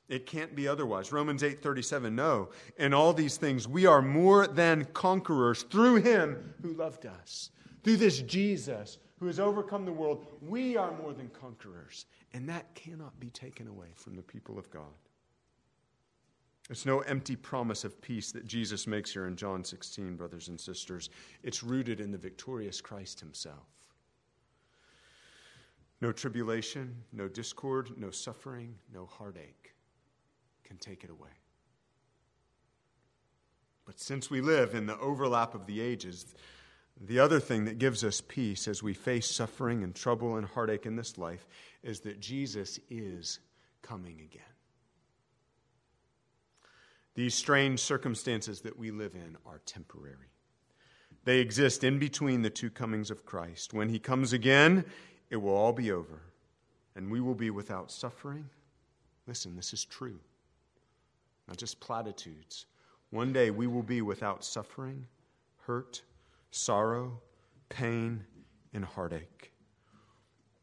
It 0.08 0.26
can't 0.26 0.54
be 0.54 0.68
otherwise. 0.68 1.12
Romans 1.12 1.42
8:37 1.42 2.12
No, 2.12 2.50
in 2.78 2.92
all 2.92 3.12
these 3.12 3.36
things 3.36 3.66
we 3.66 3.86
are 3.86 4.02
more 4.02 4.46
than 4.46 4.84
conquerors 4.86 5.62
through 5.64 5.96
him 5.96 6.54
who 6.62 6.74
loved 6.74 7.06
us. 7.06 7.50
Through 7.82 7.96
this 7.96 8.20
Jesus 8.20 8.98
who 9.18 9.26
has 9.26 9.40
overcome 9.40 9.84
the 9.84 9.92
world, 9.92 10.26
we 10.42 10.76
are 10.76 10.96
more 10.98 11.14
than 11.14 11.30
conquerors, 11.30 12.06
and 12.32 12.48
that 12.48 12.74
cannot 12.74 13.18
be 13.20 13.30
taken 13.30 13.68
away 13.68 13.88
from 13.94 14.14
the 14.14 14.22
people 14.22 14.58
of 14.58 14.70
God. 14.70 14.92
It's 16.70 16.86
no 16.86 17.00
empty 17.00 17.36
promise 17.36 17.84
of 17.84 18.00
peace 18.00 18.32
that 18.32 18.46
Jesus 18.46 18.86
makes 18.86 19.12
here 19.12 19.26
in 19.26 19.36
John 19.36 19.64
16, 19.64 20.16
brothers 20.16 20.48
and 20.48 20.58
sisters. 20.58 21.10
It's 21.42 21.62
rooted 21.62 22.00
in 22.00 22.10
the 22.10 22.18
victorious 22.18 22.80
Christ 22.80 23.20
himself. 23.20 23.68
No 26.00 26.10
tribulation, 26.10 27.04
no 27.12 27.28
discord, 27.28 27.90
no 27.96 28.10
suffering, 28.10 28.76
no 28.92 29.06
heartache 29.06 29.74
can 30.64 30.78
take 30.78 31.04
it 31.04 31.10
away. 31.10 31.30
But 33.84 34.00
since 34.00 34.30
we 34.30 34.40
live 34.40 34.74
in 34.74 34.86
the 34.86 34.98
overlap 34.98 35.54
of 35.54 35.66
the 35.66 35.80
ages, 35.80 36.34
the 36.98 37.20
other 37.20 37.40
thing 37.40 37.66
that 37.66 37.78
gives 37.78 38.02
us 38.02 38.22
peace 38.22 38.66
as 38.66 38.82
we 38.82 38.94
face 38.94 39.30
suffering 39.30 39.82
and 39.82 39.94
trouble 39.94 40.36
and 40.36 40.46
heartache 40.46 40.86
in 40.86 40.96
this 40.96 41.18
life 41.18 41.46
is 41.82 42.00
that 42.00 42.20
Jesus 42.20 42.80
is 42.88 43.40
coming 43.82 44.20
again. 44.20 44.53
These 47.14 47.34
strange 47.34 47.80
circumstances 47.80 48.60
that 48.62 48.76
we 48.76 48.90
live 48.90 49.14
in 49.14 49.36
are 49.46 49.60
temporary. 49.66 50.32
They 51.24 51.38
exist 51.38 51.84
in 51.84 51.98
between 51.98 52.42
the 52.42 52.50
two 52.50 52.70
comings 52.70 53.10
of 53.10 53.24
Christ. 53.24 53.72
When 53.72 53.88
he 53.88 53.98
comes 53.98 54.32
again, 54.32 54.84
it 55.30 55.36
will 55.36 55.54
all 55.54 55.72
be 55.72 55.92
over, 55.92 56.20
and 56.96 57.10
we 57.10 57.20
will 57.20 57.34
be 57.34 57.50
without 57.50 57.90
suffering. 57.90 58.48
Listen, 59.26 59.56
this 59.56 59.72
is 59.72 59.84
true, 59.84 60.18
not 61.48 61.56
just 61.56 61.80
platitudes. 61.80 62.66
One 63.10 63.32
day 63.32 63.50
we 63.50 63.66
will 63.66 63.82
be 63.82 64.02
without 64.02 64.44
suffering, 64.44 65.06
hurt, 65.62 66.02
sorrow, 66.50 67.20
pain, 67.68 68.24
and 68.74 68.84
heartache. 68.84 69.52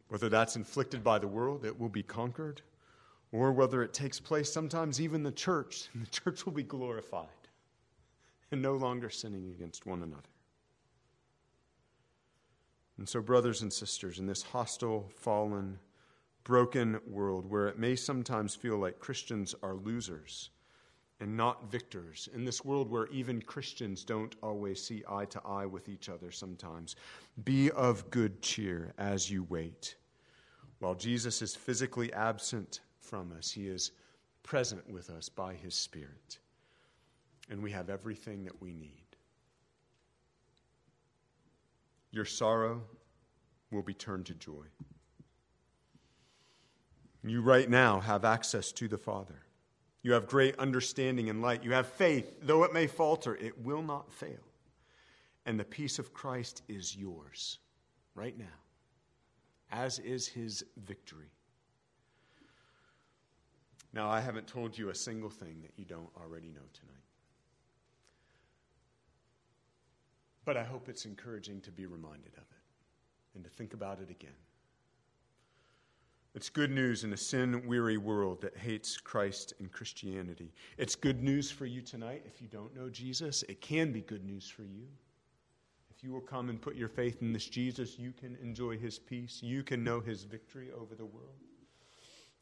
Whether 0.09 0.27
that's 0.27 0.57
inflicted 0.57 1.03
by 1.03 1.17
the 1.17 1.27
world, 1.27 1.65
it 1.65 1.79
will 1.79 1.89
be 1.89 2.03
conquered 2.03 2.61
or 3.31 3.51
whether 3.51 3.81
it 3.83 3.93
takes 3.93 4.19
place 4.19 4.51
sometimes 4.51 4.99
even 4.99 5.23
the 5.23 5.31
church, 5.31 5.89
the 5.95 6.07
church 6.07 6.45
will 6.45 6.53
be 6.53 6.63
glorified 6.63 7.27
and 8.51 8.61
no 8.61 8.73
longer 8.73 9.09
sinning 9.09 9.49
against 9.55 9.85
one 9.85 10.03
another. 10.03 10.21
And 12.97 13.07
so, 13.07 13.21
brothers 13.21 13.61
and 13.61 13.71
sisters, 13.71 14.19
in 14.19 14.27
this 14.27 14.43
hostile, 14.43 15.09
fallen, 15.15 15.79
broken 16.43 16.99
world 17.07 17.49
where 17.49 17.67
it 17.67 17.79
may 17.79 17.95
sometimes 17.95 18.55
feel 18.55 18.77
like 18.77 18.99
Christians 18.99 19.55
are 19.63 19.75
losers 19.75 20.49
and 21.19 21.37
not 21.37 21.71
victors, 21.71 22.27
in 22.33 22.43
this 22.43 22.65
world 22.65 22.89
where 22.89 23.05
even 23.07 23.41
Christians 23.43 24.03
don't 24.03 24.35
always 24.41 24.83
see 24.83 25.03
eye 25.07 25.25
to 25.25 25.41
eye 25.45 25.67
with 25.67 25.87
each 25.87 26.09
other 26.09 26.31
sometimes, 26.31 26.95
be 27.43 27.69
of 27.71 28.09
good 28.09 28.41
cheer 28.41 28.91
as 28.97 29.29
you 29.29 29.43
wait. 29.43 29.95
While 30.79 30.95
Jesus 30.95 31.43
is 31.43 31.55
physically 31.55 32.11
absent 32.11 32.79
from 33.01 33.33
us. 33.37 33.51
He 33.51 33.67
is 33.67 33.91
present 34.43 34.89
with 34.89 35.09
us 35.09 35.29
by 35.29 35.53
His 35.53 35.75
Spirit. 35.75 36.39
And 37.49 37.61
we 37.61 37.71
have 37.71 37.89
everything 37.89 38.45
that 38.45 38.61
we 38.61 38.73
need. 38.73 39.01
Your 42.11 42.25
sorrow 42.25 42.81
will 43.71 43.81
be 43.81 43.93
turned 43.93 44.25
to 44.27 44.33
joy. 44.33 44.65
You 47.23 47.41
right 47.41 47.69
now 47.69 47.99
have 47.99 48.25
access 48.25 48.71
to 48.73 48.87
the 48.87 48.97
Father. 48.97 49.43
You 50.03 50.13
have 50.13 50.27
great 50.27 50.57
understanding 50.57 51.29
and 51.29 51.41
light. 51.41 51.63
You 51.63 51.73
have 51.73 51.87
faith. 51.87 52.39
Though 52.41 52.63
it 52.63 52.73
may 52.73 52.87
falter, 52.87 53.35
it 53.35 53.59
will 53.63 53.83
not 53.83 54.11
fail. 54.11 54.39
And 55.45 55.59
the 55.59 55.63
peace 55.65 55.99
of 55.99 56.13
Christ 56.13 56.63
is 56.67 56.95
yours 56.95 57.59
right 58.15 58.37
now, 58.37 58.45
as 59.71 59.99
is 59.99 60.27
his 60.27 60.63
victory. 60.77 61.31
Now, 63.93 64.09
I 64.09 64.21
haven't 64.21 64.47
told 64.47 64.77
you 64.77 64.89
a 64.89 64.95
single 64.95 65.29
thing 65.29 65.61
that 65.61 65.71
you 65.75 65.85
don't 65.85 66.09
already 66.17 66.47
know 66.47 66.61
tonight. 66.73 66.95
But 70.45 70.57
I 70.57 70.63
hope 70.63 70.89
it's 70.89 71.05
encouraging 71.05 71.61
to 71.61 71.71
be 71.71 71.85
reminded 71.85 72.33
of 72.33 72.43
it 72.43 73.35
and 73.35 73.43
to 73.43 73.49
think 73.49 73.73
about 73.73 73.99
it 73.99 74.09
again. 74.09 74.31
It's 76.33 76.49
good 76.49 76.71
news 76.71 77.03
in 77.03 77.11
a 77.11 77.17
sin 77.17 77.61
weary 77.67 77.97
world 77.97 78.41
that 78.41 78.55
hates 78.55 78.97
Christ 78.97 79.53
and 79.59 79.69
Christianity. 79.69 80.53
It's 80.77 80.95
good 80.95 81.21
news 81.21 81.51
for 81.51 81.65
you 81.65 81.81
tonight 81.81 82.23
if 82.25 82.41
you 82.41 82.47
don't 82.47 82.73
know 82.73 82.89
Jesus. 82.89 83.43
It 83.49 83.59
can 83.59 83.91
be 83.91 84.01
good 84.01 84.23
news 84.23 84.49
for 84.49 84.63
you. 84.63 84.87
If 85.93 86.01
you 86.01 86.13
will 86.13 86.21
come 86.21 86.49
and 86.49 86.61
put 86.61 86.77
your 86.77 86.87
faith 86.87 87.21
in 87.21 87.33
this 87.33 87.47
Jesus, 87.47 87.99
you 87.99 88.13
can 88.13 88.37
enjoy 88.41 88.77
his 88.77 88.97
peace. 88.97 89.41
You 89.43 89.61
can 89.61 89.83
know 89.83 89.99
his 89.99 90.23
victory 90.23 90.69
over 90.71 90.95
the 90.95 91.05
world. 91.05 91.35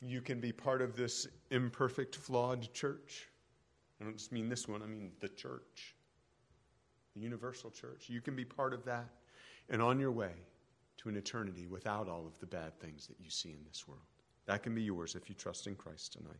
You 0.01 0.21
can 0.21 0.39
be 0.39 0.51
part 0.51 0.81
of 0.81 0.95
this 0.95 1.27
imperfect, 1.51 2.15
flawed 2.15 2.71
church. 2.73 3.27
I 3.99 4.05
don't 4.05 4.17
just 4.17 4.31
mean 4.31 4.47
this 4.47 4.67
one, 4.67 4.81
I 4.81 4.85
mean 4.85 5.11
the 5.19 5.27
church, 5.27 5.95
the 7.15 7.21
universal 7.21 7.69
church. 7.69 8.05
You 8.07 8.21
can 8.21 8.35
be 8.35 8.45
part 8.45 8.73
of 8.73 8.85
that 8.85 9.09
and 9.69 9.81
on 9.81 9.99
your 9.99 10.11
way 10.11 10.31
to 10.97 11.09
an 11.09 11.17
eternity 11.17 11.67
without 11.67 12.07
all 12.07 12.25
of 12.25 12.39
the 12.39 12.45
bad 12.45 12.79
things 12.79 13.07
that 13.07 13.19
you 13.19 13.29
see 13.29 13.49
in 13.49 13.63
this 13.67 13.87
world. 13.87 14.01
That 14.45 14.63
can 14.63 14.73
be 14.73 14.81
yours 14.81 15.15
if 15.15 15.29
you 15.29 15.35
trust 15.35 15.67
in 15.67 15.75
Christ 15.75 16.13
tonight. 16.13 16.35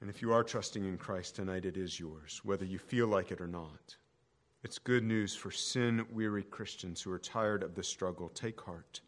And 0.00 0.10
if 0.10 0.20
you 0.20 0.32
are 0.32 0.44
trusting 0.44 0.84
in 0.84 0.98
Christ 0.98 1.36
tonight, 1.36 1.64
it 1.64 1.76
is 1.76 1.98
yours, 1.98 2.40
whether 2.44 2.66
you 2.66 2.78
feel 2.78 3.06
like 3.06 3.30
it 3.30 3.40
or 3.40 3.48
not. 3.48 3.96
It's 4.62 4.78
good 4.78 5.04
news 5.04 5.34
for 5.34 5.50
sin 5.50 6.04
weary 6.10 6.42
Christians 6.42 7.00
who 7.00 7.10
are 7.12 7.18
tired 7.18 7.62
of 7.62 7.74
the 7.74 7.82
struggle. 7.82 8.28
Take 8.28 8.60
heart. 8.60 9.00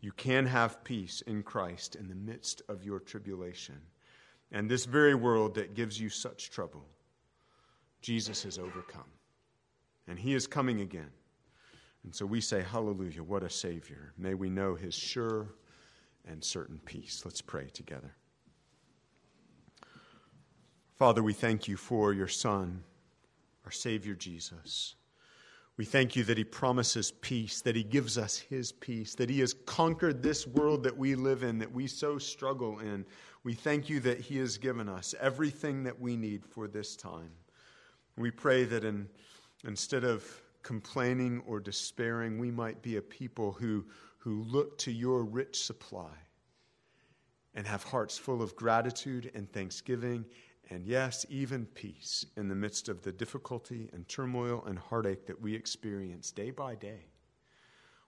You 0.00 0.12
can 0.12 0.46
have 0.46 0.84
peace 0.84 1.22
in 1.22 1.42
Christ 1.42 1.96
in 1.96 2.08
the 2.08 2.14
midst 2.14 2.62
of 2.68 2.84
your 2.84 3.00
tribulation. 3.00 3.80
And 4.52 4.70
this 4.70 4.84
very 4.84 5.14
world 5.14 5.54
that 5.56 5.74
gives 5.74 6.00
you 6.00 6.08
such 6.08 6.50
trouble, 6.50 6.86
Jesus 8.00 8.44
has 8.44 8.58
overcome. 8.58 9.10
And 10.06 10.18
he 10.18 10.34
is 10.34 10.46
coming 10.46 10.80
again. 10.80 11.10
And 12.04 12.14
so 12.14 12.24
we 12.24 12.40
say, 12.40 12.62
Hallelujah, 12.62 13.22
what 13.22 13.42
a 13.42 13.50
Savior. 13.50 14.12
May 14.16 14.34
we 14.34 14.48
know 14.48 14.74
his 14.74 14.94
sure 14.94 15.48
and 16.26 16.42
certain 16.42 16.80
peace. 16.84 17.22
Let's 17.24 17.42
pray 17.42 17.66
together. 17.66 18.14
Father, 20.98 21.22
we 21.22 21.32
thank 21.32 21.68
you 21.68 21.76
for 21.76 22.12
your 22.12 22.28
Son, 22.28 22.82
our 23.64 23.70
Savior 23.70 24.14
Jesus. 24.14 24.94
We 25.78 25.84
thank 25.84 26.16
you 26.16 26.24
that 26.24 26.36
He 26.36 26.44
promises 26.44 27.12
peace, 27.12 27.60
that 27.62 27.76
He 27.76 27.84
gives 27.84 28.18
us 28.18 28.36
His 28.36 28.72
peace, 28.72 29.14
that 29.14 29.30
He 29.30 29.38
has 29.40 29.54
conquered 29.54 30.22
this 30.22 30.44
world 30.44 30.82
that 30.82 30.98
we 30.98 31.14
live 31.14 31.44
in, 31.44 31.58
that 31.58 31.72
we 31.72 31.86
so 31.86 32.18
struggle 32.18 32.80
in. 32.80 33.06
We 33.44 33.54
thank 33.54 33.88
you 33.88 34.00
that 34.00 34.20
He 34.20 34.38
has 34.38 34.58
given 34.58 34.88
us 34.88 35.14
everything 35.20 35.84
that 35.84 35.98
we 35.98 36.16
need 36.16 36.44
for 36.44 36.66
this 36.66 36.96
time. 36.96 37.30
We 38.16 38.32
pray 38.32 38.64
that 38.64 38.82
in, 38.82 39.08
instead 39.64 40.02
of 40.02 40.24
complaining 40.64 41.42
or 41.46 41.60
despairing, 41.60 42.38
we 42.38 42.50
might 42.50 42.82
be 42.82 42.96
a 42.96 43.02
people 43.02 43.52
who, 43.52 43.86
who 44.18 44.42
look 44.42 44.78
to 44.78 44.90
your 44.90 45.22
rich 45.22 45.62
supply 45.62 46.10
and 47.54 47.64
have 47.68 47.84
hearts 47.84 48.18
full 48.18 48.42
of 48.42 48.56
gratitude 48.56 49.30
and 49.32 49.50
thanksgiving 49.52 50.24
and 50.70 50.86
yes, 50.86 51.24
even 51.30 51.66
peace 51.66 52.26
in 52.36 52.48
the 52.48 52.54
midst 52.54 52.88
of 52.88 53.02
the 53.02 53.12
difficulty 53.12 53.88
and 53.92 54.06
turmoil 54.06 54.62
and 54.66 54.78
heartache 54.78 55.26
that 55.26 55.40
we 55.40 55.54
experience 55.54 56.30
day 56.30 56.50
by 56.50 56.74
day. 56.74 57.06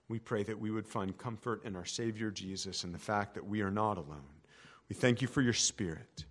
We 0.08 0.18
pray 0.18 0.42
that 0.42 0.58
we 0.58 0.70
would 0.70 0.86
find 0.86 1.16
comfort 1.16 1.64
in 1.64 1.76
our 1.76 1.84
Savior 1.84 2.30
Jesus 2.30 2.84
and 2.84 2.92
the 2.92 2.98
fact 2.98 3.34
that 3.34 3.46
we 3.46 3.62
are 3.62 3.70
not 3.70 3.96
alone. 3.96 4.40
We 4.88 4.96
thank 4.96 5.22
you 5.22 5.28
for 5.28 5.40
your 5.40 5.54
Spirit 5.54 6.24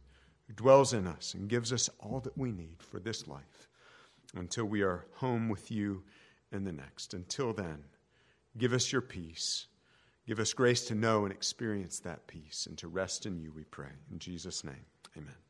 who 0.45 0.53
dwells 0.53 0.93
in 0.93 1.07
us 1.07 1.33
and 1.33 1.49
gives 1.49 1.73
us 1.73 1.89
all 1.99 2.19
that 2.19 2.37
we 2.37 2.51
need 2.51 2.77
for 2.83 2.99
this 2.99 3.27
life 3.27 3.69
until 4.35 4.65
we 4.65 4.81
are 4.81 5.05
home 5.15 5.49
with 5.49 5.71
you 5.71 6.03
in 6.51 6.63
the 6.63 6.71
next. 6.71 7.13
Until 7.13 7.53
then, 7.53 7.83
give 8.57 8.73
us 8.73 8.91
your 8.91 9.01
peace. 9.01 9.67
Give 10.27 10.39
us 10.39 10.53
grace 10.53 10.85
to 10.87 10.95
know 10.95 11.23
and 11.23 11.33
experience 11.33 11.99
that 12.01 12.27
peace 12.27 12.67
and 12.67 12.77
to 12.79 12.87
rest 12.87 13.25
in 13.25 13.39
you, 13.39 13.51
we 13.51 13.63
pray. 13.63 13.89
In 14.11 14.19
Jesus' 14.19 14.63
name, 14.63 14.85
amen. 15.17 15.48